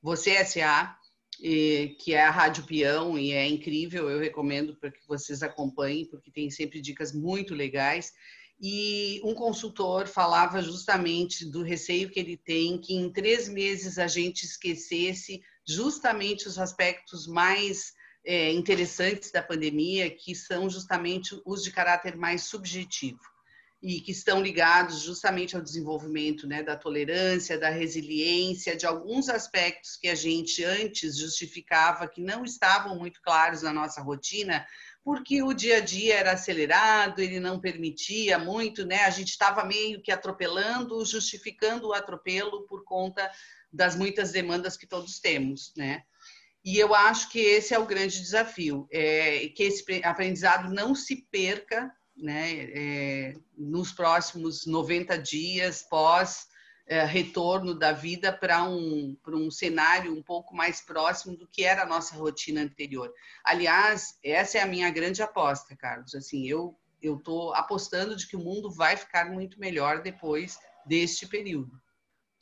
Você 0.03 0.31
S.A., 0.31 0.97
e, 1.41 1.97
que 1.99 2.15
é 2.15 2.25
a 2.25 2.31
Rádio 2.31 2.65
Peão, 2.65 3.19
e 3.19 3.33
é 3.33 3.47
incrível, 3.47 4.09
eu 4.09 4.19
recomendo 4.19 4.75
para 4.77 4.91
que 4.91 5.07
vocês 5.07 5.43
acompanhem, 5.43 6.07
porque 6.07 6.31
tem 6.31 6.51
sempre 6.51 6.81
dicas 6.81 7.13
muito 7.13 7.55
legais. 7.55 8.13
E 8.61 9.21
um 9.23 9.35
consultor 9.35 10.07
falava 10.07 10.63
justamente 10.63 11.45
do 11.45 11.63
receio 11.63 12.09
que 12.09 12.19
ele 12.19 12.37
tem 12.39 12.79
que 12.79 12.95
em 12.95 13.11
três 13.11 13.49
meses 13.49 13.99
a 13.99 14.07
gente 14.07 14.45
esquecesse 14.45 15.43
justamente 15.67 16.49
os 16.49 16.59
aspectos 16.59 17.27
mais 17.27 17.93
é, 18.25 18.51
interessantes 18.53 19.31
da 19.31 19.43
pandemia, 19.43 20.11
que 20.11 20.35
são 20.35 20.71
justamente 20.71 21.39
os 21.45 21.63
de 21.63 21.71
caráter 21.71 22.17
mais 22.17 22.45
subjetivo 22.45 23.36
e 23.83 24.01
que 24.01 24.11
estão 24.11 24.41
ligados 24.41 25.03
justamente 25.03 25.55
ao 25.55 25.63
desenvolvimento 25.63 26.47
né, 26.47 26.63
da 26.63 26.77
tolerância, 26.77 27.59
da 27.59 27.69
resiliência, 27.69 28.77
de 28.77 28.87
alguns 28.87 29.29
aspectos 29.29 29.97
que 29.97 30.09
a 30.09 30.15
gente 30.15 30.65
antes 30.65 31.19
justificava 31.19 32.09
que 32.09 32.23
não 32.23 32.45
estavam 32.45 32.97
muito 32.99 33.21
claros 33.23 33.63
na 33.63 33.73
nossa 33.73 34.01
rotina, 34.01 34.67
porque 35.05 35.43
o 35.43 35.53
dia 35.53 35.77
a 35.77 35.81
dia 35.81 36.17
era 36.17 36.33
acelerado, 36.33 37.21
ele 37.21 37.39
não 37.39 37.61
permitia 37.61 38.39
muito, 38.39 38.85
né? 38.85 39.05
A 39.05 39.11
gente 39.11 39.29
estava 39.29 39.63
meio 39.63 40.03
que 40.03 40.11
atropelando, 40.11 41.05
justificando 41.05 41.89
o 41.89 41.93
atropelo 41.93 42.67
por 42.67 42.83
conta 42.83 43.31
das 43.73 43.95
muitas 43.95 44.33
demandas 44.33 44.77
que 44.77 44.87
todos 44.87 45.21
temos, 45.21 45.73
né? 45.77 46.03
E 46.65 46.77
eu 46.77 46.93
acho 46.93 47.31
que 47.31 47.39
esse 47.39 47.73
é 47.73 47.79
o 47.79 47.87
grande 47.87 48.21
desafio, 48.21 48.89
é 48.91 49.49
que 49.55 49.63
esse 49.63 49.85
aprendizado 50.03 50.75
não 50.75 50.93
se 50.93 51.25
perca 51.31 51.89
né, 52.17 52.53
é, 52.73 53.35
nos 53.57 53.93
próximos 53.93 54.67
90 54.67 55.19
dias 55.19 55.83
pós 55.83 56.47
é, 56.87 57.05
retorno 57.05 57.75
da 57.75 57.93
vida 57.93 58.33
para 58.33 58.65
um, 58.65 59.17
um 59.29 59.51
cenário 59.51 60.13
um 60.13 60.23
pouco 60.23 60.55
mais 60.55 60.81
próximo 60.81 61.37
do 61.37 61.47
que 61.47 61.65
era 61.65 61.83
a 61.83 61.87
nossa 61.87 62.15
rotina 62.17 62.63
anterior. 62.63 63.13
Aliás, 63.45 64.19
essa 64.25 64.59
é 64.59 64.63
a 64.63 64.67
minha 64.67 64.89
grande 64.91 65.21
aposta, 65.23 65.77
Carlos. 65.77 66.15
Assim, 66.15 66.47
eu 66.47 66.79
eu 67.03 67.17
estou 67.17 67.55
apostando 67.55 68.17
de 68.17 68.27
que 68.27 68.37
o 68.37 68.41
mundo 68.41 68.71
vai 68.71 68.97
ficar 68.97 69.31
muito 69.31 69.61
melhor 69.61 70.03
depois 70.03 70.59
deste 70.87 71.27
período. 71.27 71.81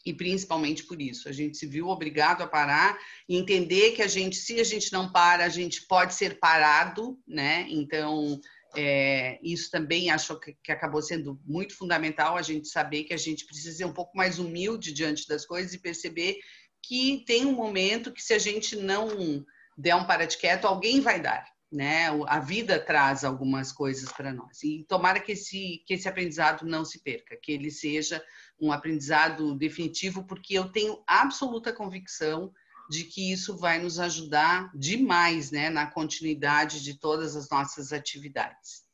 E 0.07 0.13
principalmente 0.13 0.85
por 0.85 1.01
isso, 1.01 1.29
a 1.29 1.33
gente 1.33 1.57
se 1.57 1.67
viu 1.67 1.89
obrigado 1.89 2.43
a 2.43 2.47
parar 2.47 2.99
e 3.27 3.37
entender 3.37 3.93
que 3.93 4.03
a 4.03 4.07
gente, 4.07 4.37
se 4.37 4.61
a 4.61 4.65
gente 4.65 4.93
não 4.93 5.11
para, 5.11 5.45
a 5.45 5.49
gente 5.49 5.87
pode 5.87 6.15
ser 6.15 6.39
parado, 6.39 7.19
né? 7.27 7.67
Então, 7.71 8.39
é, 8.77 9.39
isso 9.43 9.71
também 9.71 10.11
acho 10.11 10.39
que, 10.41 10.57
que, 10.63 10.73
acabou 10.73 11.03
sendo 11.03 11.41
muito 11.45 11.77
fundamental 11.77 12.37
a 12.37 12.43
gente 12.43 12.69
saber 12.69 13.05
que 13.05 13.15
a 13.15 13.19
gente 13.19 13.47
precisa 13.47 13.77
ser 13.77 13.85
um 13.85 13.93
pouco 13.93 14.17
mais 14.17 14.39
humilde 14.39 14.93
diante 14.93 15.27
das 15.29 15.47
coisas 15.47 15.73
e 15.73 15.79
perceber 15.79 16.39
que 16.83 17.25
tem 17.27 17.47
um 17.47 17.53
momento 17.53 18.13
que 18.13 18.23
se 18.23 18.35
a 18.35 18.39
gente 18.39 18.77
não 18.77 19.45
der 19.77 19.95
um 19.97 20.05
para 20.05 20.27
de 20.27 20.37
quieto, 20.37 20.67
alguém 20.67 21.01
vai 21.01 21.21
dar, 21.21 21.47
né? 21.73 22.09
A 22.27 22.39
vida 22.39 22.79
traz 22.79 23.25
algumas 23.25 23.73
coisas 23.73 24.13
para 24.13 24.33
nós. 24.33 24.63
E 24.63 24.85
tomara 24.89 25.21
que 25.21 25.33
esse, 25.33 25.83
que 25.87 25.95
esse 25.95 26.09
aprendizado 26.09 26.65
não 26.67 26.85
se 26.85 27.03
perca, 27.03 27.39
que 27.43 27.53
ele 27.53 27.71
seja 27.71 28.23
um 28.61 28.71
aprendizado 28.71 29.55
definitivo, 29.57 30.25
porque 30.25 30.55
eu 30.55 30.71
tenho 30.71 31.03
absoluta 31.07 31.73
convicção 31.73 32.53
de 32.91 33.05
que 33.05 33.33
isso 33.33 33.57
vai 33.57 33.79
nos 33.79 33.99
ajudar 33.99 34.71
demais 34.75 35.51
né, 35.51 35.71
na 35.71 35.87
continuidade 35.87 36.83
de 36.83 36.99
todas 36.99 37.37
as 37.37 37.49
nossas 37.49 37.93
atividades. 37.93 38.85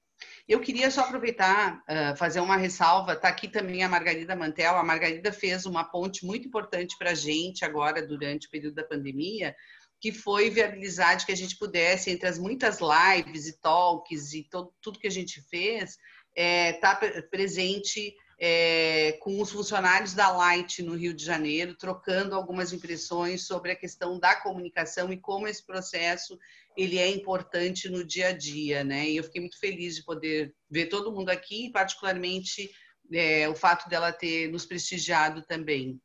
Eu 0.49 0.61
queria 0.61 0.91
só 0.91 1.03
aproveitar, 1.03 1.81
uh, 1.89 2.17
fazer 2.17 2.41
uma 2.41 2.57
ressalva, 2.57 3.13
está 3.13 3.29
aqui 3.29 3.49
também 3.49 3.83
a 3.83 3.89
Margarida 3.89 4.35
Mantel, 4.35 4.77
a 4.77 4.83
Margarida 4.83 5.33
fez 5.33 5.65
uma 5.65 5.85
ponte 5.85 6.27
muito 6.27 6.47
importante 6.47 6.97
para 6.99 7.13
a 7.13 7.15
gente 7.15 7.65
agora, 7.65 8.07
durante 8.07 8.47
o 8.47 8.51
período 8.51 8.75
da 8.75 8.85
pandemia, 8.85 9.55
que 10.01 10.13
foi 10.13 10.51
viabilizar 10.51 11.17
de 11.17 11.27
que 11.27 11.33
a 11.33 11.37
gente 11.37 11.57
pudesse, 11.57 12.11
entre 12.11 12.27
as 12.27 12.39
muitas 12.39 12.79
lives 12.81 13.47
e 13.47 13.61
talks 13.61 14.33
e 14.33 14.43
todo, 14.45 14.73
tudo 14.81 14.99
que 14.99 15.07
a 15.07 15.11
gente 15.11 15.41
fez, 15.43 15.99
estar 16.35 16.37
é, 16.37 16.73
tá 16.73 17.23
presente 17.31 18.15
é, 18.43 19.13
com 19.21 19.39
os 19.39 19.53
funcionários 19.53 20.15
da 20.15 20.31
Light 20.31 20.83
no 20.83 20.97
Rio 20.97 21.13
de 21.13 21.23
Janeiro, 21.23 21.77
trocando 21.77 22.35
algumas 22.35 22.73
impressões 22.73 23.47
sobre 23.47 23.73
a 23.73 23.77
questão 23.77 24.19
da 24.19 24.35
comunicação 24.35 25.13
e 25.13 25.19
como 25.19 25.47
esse 25.47 25.65
processo 25.65 26.39
ele 26.75 26.99
é 26.99 27.07
importante 27.11 27.91
no 27.91 28.03
dia 28.03 28.29
a 28.29 28.33
dia, 28.33 28.83
né? 28.83 29.11
E 29.11 29.17
eu 29.19 29.25
fiquei 29.25 29.43
muito 29.43 29.59
feliz 29.59 29.97
de 29.97 30.05
poder 30.05 30.55
ver 30.71 30.87
todo 30.87 31.13
mundo 31.13 31.29
aqui, 31.29 31.71
particularmente 31.71 32.71
é, 33.13 33.47
o 33.47 33.55
fato 33.55 33.91
dela 33.91 34.11
ter 34.11 34.51
nos 34.51 34.65
prestigiado 34.65 35.43
também. 35.43 36.01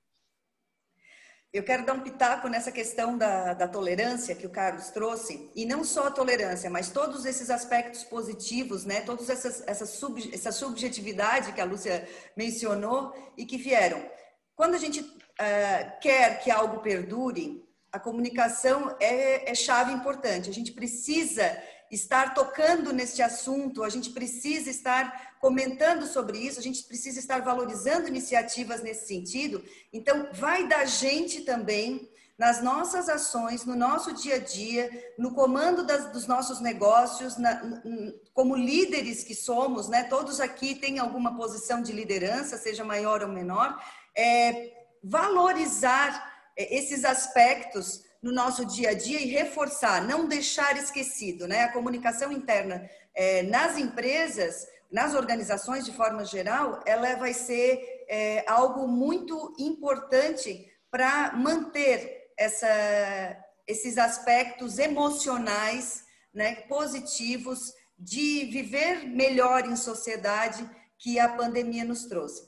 Eu 1.56 1.64
quero 1.64 1.86
dar 1.86 1.94
um 1.94 2.02
pitaco 2.02 2.50
nessa 2.50 2.70
questão 2.70 3.18
da, 3.18 3.54
da, 3.54 3.66
tolerância 3.66 4.36
que 4.36 4.46
o 4.46 4.50
Carlos 4.50 4.90
trouxe, 4.90 5.50
e 5.56 5.66
não 5.66 5.86
só 5.86 6.08
a 6.08 6.12
tolerância, 6.12 6.70
mas 6.70 6.90
todos 6.90 7.26
esses 7.26 7.50
aspectos 7.50 8.04
positivos, 8.04 8.84
né? 8.84 9.00
Todas 9.00 9.30
essas, 9.30 9.64
essa, 9.66 9.86
sub, 9.86 10.30
essa 10.34 10.52
subjetividade 10.52 11.54
que 11.54 11.62
a 11.62 11.64
Lúcia 11.64 12.06
mencionou 12.36 13.16
e 13.38 13.46
que 13.46 13.56
vieram. 13.56 14.06
Quando 14.54 14.76
a 14.76 14.78
gente 14.78 15.00
uh, 15.00 16.00
quer 16.02 16.44
que 16.44 16.52
algo 16.52 16.82
perdure, 16.82 17.66
a 17.90 18.00
comunicação 18.00 18.94
é, 19.00 19.50
é 19.50 19.56
chave 19.56 19.94
importante. 19.94 20.50
A 20.50 20.54
gente 20.54 20.74
precisa 20.74 21.58
estar 21.92 22.34
tocando 22.34 22.92
neste 22.92 23.22
assunto, 23.22 23.84
a 23.84 23.90
gente 23.90 24.10
precisa 24.10 24.70
estar 24.70 25.38
comentando 25.40 26.06
sobre 26.08 26.40
isso, 26.40 26.60
a 26.60 26.64
gente 26.64 26.84
precisa 26.84 27.20
estar 27.20 27.42
valorizando 27.42 28.08
iniciativas 28.08 28.82
nesse 28.82 29.08
sentido. 29.08 29.64
Então, 29.94 30.30
vai 30.34 30.68
da 30.68 30.86
gente 30.86 31.42
também 31.42 32.10
nas 32.38 32.62
nossas 32.62 33.08
ações, 33.08 33.64
no 33.64 33.76
nosso 33.76 34.14
dia 34.14 34.36
a 34.36 34.40
dia, 34.40 34.90
no 35.18 35.34
comando 35.34 35.86
das, 35.86 36.12
dos 36.12 36.28
nossos 36.28 36.60
negócios, 36.60 37.38
na, 37.38 37.62
como 38.34 38.56
líderes 38.56 39.24
que 39.24 39.34
somos, 39.34 39.88
né? 39.88 40.04
Todos 40.04 40.42
aqui 40.42 40.76
têm 40.76 41.00
alguma 41.00 41.38
posição 41.38 41.82
de 41.82 41.94
liderança, 41.94 42.58
seja 42.58 42.84
maior 42.84 43.22
ou 43.22 43.30
menor, 43.30 43.82
é, 44.14 44.74
valorizar 45.02 46.34
é, 46.58 46.78
esses 46.78 47.06
aspectos 47.06 48.04
no 48.26 48.32
nosso 48.32 48.66
dia 48.66 48.90
a 48.90 48.94
dia 48.96 49.22
e 49.22 49.28
reforçar, 49.28 50.04
não 50.04 50.28
deixar 50.28 50.76
esquecido, 50.78 51.48
né? 51.48 51.62
A 51.62 51.72
comunicação 51.72 52.32
interna 52.32 52.90
é, 53.14 53.44
nas 53.44 53.78
empresas, 53.78 54.66
nas 54.92 55.14
organizações 55.14 55.86
de 55.86 55.94
forma 55.94 56.26
geral, 56.26 56.82
ela 56.88 57.14
vai 57.18 57.36
ser 57.36 58.04
é, 58.10 58.44
algo 58.48 58.88
muito 58.88 59.54
importante 59.60 60.68
para 60.90 61.34
manter 61.34 62.32
essa, 62.36 62.68
esses 63.68 63.96
aspectos 64.00 64.80
emocionais, 64.80 66.04
né, 66.34 66.56
positivos 66.68 67.74
de 67.96 68.46
viver 68.46 69.06
melhor 69.06 69.68
em 69.68 69.76
sociedade 69.76 70.68
que 70.98 71.20
a 71.20 71.30
pandemia 71.30 71.86
nos 71.86 72.06
trouxe. 72.06 72.42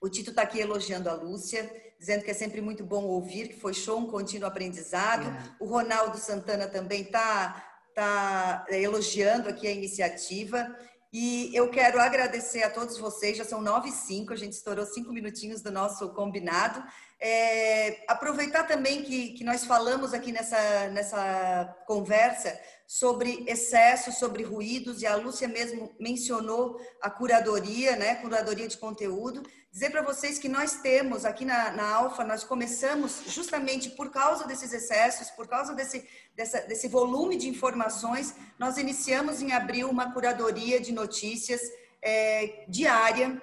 O 0.00 0.08
Tito 0.08 0.30
está 0.30 0.42
aqui 0.42 0.60
elogiando 0.60 1.10
a 1.10 1.14
Lúcia 1.14 1.68
dizendo 2.00 2.24
que 2.24 2.30
é 2.30 2.34
sempre 2.34 2.62
muito 2.62 2.82
bom 2.82 3.04
ouvir, 3.04 3.48
que 3.48 3.60
foi 3.60 3.74
show, 3.74 3.98
um 3.98 4.06
contínuo 4.06 4.48
aprendizado. 4.48 5.28
É. 5.28 5.54
O 5.60 5.66
Ronaldo 5.66 6.16
Santana 6.16 6.66
também 6.66 7.02
está 7.02 7.62
tá 7.94 8.64
elogiando 8.70 9.50
aqui 9.50 9.66
a 9.66 9.70
iniciativa. 9.70 10.74
E 11.12 11.50
eu 11.54 11.68
quero 11.68 12.00
agradecer 12.00 12.62
a 12.62 12.70
todos 12.70 12.96
vocês, 12.96 13.36
já 13.36 13.44
são 13.44 13.60
nove 13.60 13.90
e 13.90 13.92
cinco, 13.92 14.32
a 14.32 14.36
gente 14.36 14.52
estourou 14.52 14.86
cinco 14.86 15.12
minutinhos 15.12 15.60
do 15.60 15.70
nosso 15.70 16.08
combinado. 16.14 16.82
É, 17.22 18.02
aproveitar 18.08 18.66
também 18.66 19.02
que, 19.02 19.34
que 19.34 19.44
nós 19.44 19.64
falamos 19.66 20.14
aqui 20.14 20.32
nessa, 20.32 20.88
nessa 20.88 21.76
conversa 21.86 22.58
sobre 22.86 23.44
excesso, 23.46 24.10
sobre 24.10 24.42
ruídos, 24.42 25.02
e 25.02 25.06
a 25.06 25.14
Lúcia 25.14 25.46
mesmo 25.46 25.94
mencionou 26.00 26.80
a 27.00 27.10
curadoria, 27.10 27.94
né, 27.94 28.16
curadoria 28.16 28.66
de 28.66 28.78
conteúdo. 28.78 29.42
Dizer 29.70 29.90
para 29.90 30.02
vocês 30.02 30.38
que 30.38 30.48
nós 30.48 30.80
temos 30.80 31.24
aqui 31.24 31.44
na, 31.44 31.70
na 31.70 31.88
Alfa, 31.88 32.24
nós 32.24 32.42
começamos 32.42 33.22
justamente 33.28 33.90
por 33.90 34.10
causa 34.10 34.44
desses 34.44 34.72
excessos, 34.72 35.30
por 35.30 35.46
causa 35.46 35.72
desse, 35.74 36.04
dessa, 36.34 36.62
desse 36.62 36.88
volume 36.88 37.36
de 37.36 37.48
informações, 37.48 38.34
nós 38.58 38.78
iniciamos 38.78 39.40
em 39.40 39.52
abril 39.52 39.88
uma 39.88 40.12
curadoria 40.12 40.80
de 40.80 40.90
notícias 40.90 41.60
é, 42.02 42.64
diária, 42.66 43.40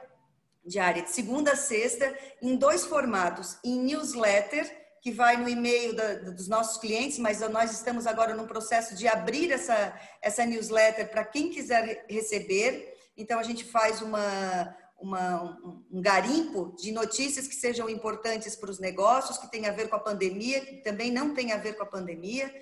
diária, 0.68 1.02
de 1.02 1.12
segunda 1.12 1.54
a 1.54 1.56
sexta, 1.56 2.14
em 2.42 2.56
dois 2.56 2.86
formatos, 2.86 3.58
em 3.64 3.80
newsletter, 3.80 4.86
que 5.02 5.12
vai 5.12 5.38
no 5.38 5.48
e-mail 5.48 5.96
da, 5.96 6.16
dos 6.16 6.48
nossos 6.48 6.78
clientes, 6.78 7.18
mas 7.18 7.40
nós 7.50 7.72
estamos 7.72 8.06
agora 8.06 8.36
num 8.36 8.46
processo 8.46 8.96
de 8.96 9.08
abrir 9.08 9.52
essa, 9.52 9.98
essa 10.22 10.46
newsletter 10.46 11.10
para 11.10 11.24
quem 11.24 11.50
quiser 11.50 12.06
receber. 12.10 12.94
Então, 13.16 13.40
a 13.40 13.44
gente 13.44 13.64
faz 13.64 14.02
uma, 14.02 14.76
uma, 15.00 15.86
um, 15.92 16.02
garimpo 16.02 16.76
de 16.78 16.92
notícias 16.92 17.48
que 17.48 17.56
sejam 17.56 17.90
importantes 17.90 18.56
para 18.56 18.70
os 18.70 18.80
negócios, 18.80 19.38
que 19.38 19.50
tem 19.50 19.66
a 19.66 19.72
ver 19.72 19.88
com 19.88 19.96
a 19.96 20.00
pandemia, 20.00 20.60
que 20.60 20.78
também 20.78 21.12
não 21.12 21.34
tem 21.34 21.52
a 21.52 21.58
ver 21.58 21.78
com 21.78 21.84
a 21.84 21.88
pandemia. 21.88 22.54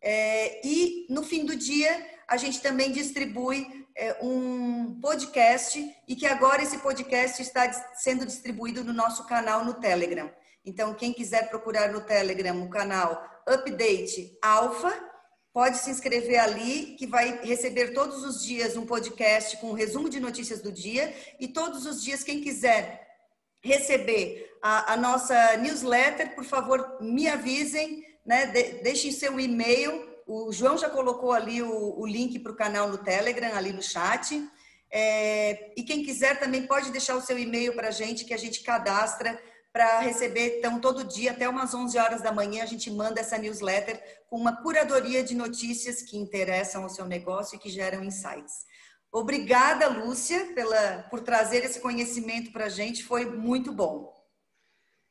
É, 0.00 0.60
e 0.66 1.06
no 1.08 1.22
fim 1.22 1.44
do 1.44 1.56
dia, 1.56 2.06
a 2.28 2.36
gente 2.36 2.60
também 2.60 2.92
distribui 2.92 3.85
um 4.20 5.00
podcast 5.00 5.94
e 6.06 6.14
que 6.14 6.26
agora 6.26 6.62
esse 6.62 6.78
podcast 6.78 7.40
está 7.40 7.72
sendo 7.94 8.26
distribuído 8.26 8.84
no 8.84 8.92
nosso 8.92 9.26
canal 9.26 9.64
no 9.64 9.74
Telegram. 9.74 10.30
Então, 10.64 10.94
quem 10.94 11.12
quiser 11.12 11.48
procurar 11.48 11.92
no 11.92 12.00
Telegram 12.00 12.62
o 12.62 12.68
canal 12.68 13.24
Update 13.46 14.36
Alpha, 14.42 14.92
pode 15.52 15.78
se 15.78 15.90
inscrever 15.90 16.38
ali, 16.38 16.96
que 16.98 17.06
vai 17.06 17.40
receber 17.42 17.94
todos 17.94 18.24
os 18.24 18.44
dias 18.44 18.76
um 18.76 18.84
podcast 18.84 19.56
com 19.58 19.70
um 19.70 19.74
resumo 19.74 20.10
de 20.10 20.20
notícias 20.20 20.60
do 20.60 20.72
dia. 20.72 21.14
E 21.40 21.48
todos 21.48 21.86
os 21.86 22.02
dias, 22.02 22.24
quem 22.24 22.42
quiser 22.42 23.06
receber 23.62 24.58
a, 24.62 24.92
a 24.92 24.96
nossa 24.96 25.56
newsletter, 25.56 26.34
por 26.34 26.44
favor, 26.44 26.98
me 27.00 27.28
avisem, 27.28 28.04
né? 28.24 28.46
De, 28.46 28.82
deixem 28.82 29.12
seu 29.12 29.38
e-mail 29.40 30.15
o 30.26 30.52
João 30.52 30.76
já 30.76 30.90
colocou 30.90 31.32
ali 31.32 31.62
o, 31.62 32.00
o 32.00 32.04
link 32.04 32.40
para 32.40 32.52
o 32.52 32.56
canal 32.56 32.88
no 32.88 32.98
Telegram, 32.98 33.54
ali 33.54 33.72
no 33.72 33.82
chat. 33.82 34.42
É, 34.90 35.72
e 35.76 35.84
quem 35.84 36.02
quiser 36.02 36.38
também 36.38 36.66
pode 36.66 36.90
deixar 36.90 37.14
o 37.14 37.20
seu 37.20 37.38
e-mail 37.38 37.74
para 37.74 37.88
a 37.88 37.92
gente, 37.92 38.24
que 38.24 38.34
a 38.34 38.38
gente 38.38 38.62
cadastra 38.62 39.40
para 39.72 40.00
receber. 40.00 40.58
Então, 40.58 40.80
todo 40.80 41.04
dia, 41.04 41.32
até 41.32 41.48
umas 41.48 41.74
11 41.74 41.98
horas 41.98 42.22
da 42.22 42.32
manhã, 42.32 42.62
a 42.62 42.66
gente 42.66 42.90
manda 42.90 43.20
essa 43.20 43.38
newsletter 43.38 44.02
com 44.28 44.36
uma 44.36 44.56
curadoria 44.62 45.22
de 45.22 45.34
notícias 45.34 46.02
que 46.02 46.16
interessam 46.16 46.82
ao 46.82 46.88
seu 46.88 47.04
negócio 47.04 47.56
e 47.56 47.58
que 47.58 47.68
geram 47.68 48.02
insights. 48.02 48.64
Obrigada, 49.12 49.88
Lúcia, 49.88 50.52
pela, 50.54 51.06
por 51.10 51.20
trazer 51.20 51.64
esse 51.64 51.78
conhecimento 51.78 52.50
para 52.52 52.64
a 52.64 52.70
gente, 52.70 53.04
foi 53.04 53.26
muito 53.26 53.70
bom. 53.70 54.15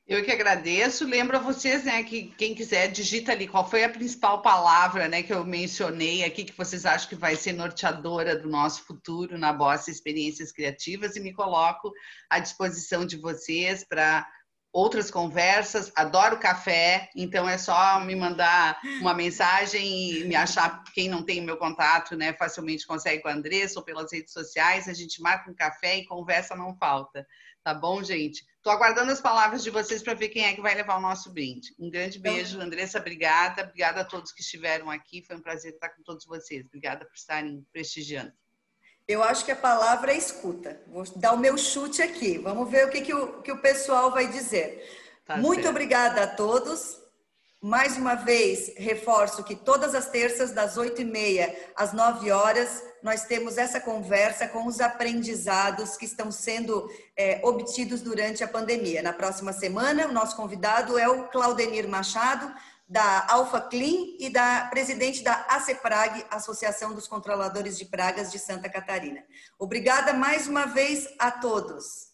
Eu 0.07 0.23
que 0.23 0.31
agradeço. 0.31 1.03
Lembro 1.03 1.35
a 1.35 1.39
vocês, 1.39 1.83
né, 1.83 2.03
que 2.03 2.27
quem 2.37 2.53
quiser 2.53 2.89
digita 2.89 3.31
ali 3.31 3.47
qual 3.47 3.67
foi 3.67 3.83
a 3.83 3.89
principal 3.89 4.39
palavra, 4.39 5.07
né, 5.07 5.23
que 5.23 5.33
eu 5.33 5.43
mencionei 5.43 6.23
aqui 6.23 6.43
que 6.43 6.55
vocês 6.55 6.85
acham 6.85 7.09
que 7.09 7.15
vai 7.15 7.35
ser 7.35 7.53
norteadora 7.53 8.37
do 8.37 8.47
nosso 8.47 8.83
futuro 8.83 9.35
na 9.35 9.51
Bossa 9.51 9.89
Experiências 9.89 10.51
Criativas 10.51 11.15
e 11.15 11.19
me 11.19 11.33
coloco 11.33 11.91
à 12.29 12.37
disposição 12.37 13.03
de 13.03 13.17
vocês 13.17 13.83
para 13.83 14.27
outras 14.71 15.09
conversas. 15.09 15.91
Adoro 15.95 16.37
café, 16.37 17.09
então 17.15 17.49
é 17.49 17.57
só 17.57 17.99
me 18.01 18.15
mandar 18.15 18.79
uma 19.01 19.13
mensagem 19.13 20.19
e 20.19 20.23
me 20.25 20.35
achar. 20.35 20.83
Quem 20.93 21.09
não 21.09 21.23
tem 21.23 21.41
meu 21.41 21.57
contato, 21.57 22.15
né, 22.15 22.31
facilmente 22.33 22.85
consegue 22.85 23.23
com 23.23 23.29
a 23.29 23.33
Andressa 23.33 23.79
ou 23.79 23.85
pelas 23.85 24.11
redes 24.11 24.33
sociais. 24.33 24.87
A 24.87 24.93
gente 24.93 25.19
marca 25.19 25.49
um 25.49 25.55
café 25.55 25.97
e 25.97 26.05
conversa 26.05 26.55
não 26.55 26.77
falta. 26.77 27.25
Tá 27.63 27.73
bom, 27.73 28.03
gente? 28.03 28.45
Estou 28.65 28.73
aguardando 28.73 29.11
as 29.11 29.21
palavras 29.21 29.61
de 29.63 29.69
vocês 29.69 30.01
para 30.01 30.15
ver 30.15 30.29
quem 30.29 30.43
é 30.43 30.55
que 30.55 30.59
vai 30.59 30.73
levar 30.73 30.97
o 30.97 30.99
nosso 30.99 31.31
brinde. 31.31 31.75
Um 31.77 31.87
grande 31.87 32.17
então, 32.17 32.33
beijo, 32.33 32.59
Andressa, 32.59 32.97
obrigada. 32.97 33.61
Obrigada 33.61 34.01
a 34.01 34.03
todos 34.03 34.31
que 34.31 34.41
estiveram 34.41 34.89
aqui. 34.89 35.21
Foi 35.21 35.35
um 35.35 35.39
prazer 35.39 35.73
estar 35.73 35.89
com 35.89 36.01
todos 36.01 36.25
vocês. 36.25 36.65
Obrigada 36.65 37.05
por 37.05 37.13
estarem 37.13 37.63
prestigiando. 37.71 38.33
Eu 39.07 39.21
acho 39.21 39.45
que 39.45 39.51
a 39.51 39.55
palavra 39.55 40.13
é 40.13 40.17
escuta. 40.17 40.81
Vou 40.87 41.03
dar 41.17 41.33
o 41.33 41.37
meu 41.37 41.59
chute 41.59 42.01
aqui. 42.01 42.39
Vamos 42.39 42.67
ver 42.67 42.87
o 42.87 42.89
que, 42.89 43.01
que, 43.01 43.13
o, 43.13 43.39
que 43.43 43.51
o 43.51 43.61
pessoal 43.61 44.09
vai 44.09 44.27
dizer. 44.29 44.83
Tá 45.25 45.37
Muito 45.37 45.61
certo. 45.61 45.69
obrigada 45.69 46.23
a 46.23 46.27
todos. 46.27 47.04
Mais 47.67 47.97
uma 47.97 48.13
vez, 48.13 48.73
reforço 48.77 49.43
que 49.43 49.55
todas 49.55 49.95
as 49.95 50.07
terças, 50.07 50.51
das 50.51 50.77
8h30 50.77 51.51
às 51.75 51.93
9 51.93 52.29
horas, 52.31 52.83
nós 53.01 53.25
temos 53.25 53.57
essa 53.57 53.79
conversa 53.79 54.47
com 54.47 54.67
os 54.67 54.79
aprendizados 54.79 55.97
que 55.97 56.05
estão 56.05 56.31
sendo 56.31 56.87
é, 57.17 57.41
obtidos 57.43 58.01
durante 58.01 58.43
a 58.43 58.47
pandemia. 58.47 59.01
Na 59.01 59.11
próxima 59.11 59.51
semana, 59.51 60.05
o 60.05 60.11
nosso 60.11 60.35
convidado 60.35 60.95
é 60.99 61.09
o 61.09 61.27
Claudenir 61.29 61.89
Machado, 61.89 62.53
da 62.87 63.25
Alfa 63.29 63.59
Clean 63.59 64.15
e 64.19 64.29
da 64.29 64.67
presidente 64.69 65.23
da 65.23 65.33
ACEPRAG, 65.49 66.23
Associação 66.29 66.93
dos 66.93 67.07
Controladores 67.07 67.79
de 67.79 67.85
Pragas 67.85 68.31
de 68.31 68.37
Santa 68.37 68.69
Catarina. 68.69 69.23
Obrigada 69.57 70.13
mais 70.13 70.47
uma 70.47 70.67
vez 70.67 71.07
a 71.17 71.31
todos. 71.31 72.13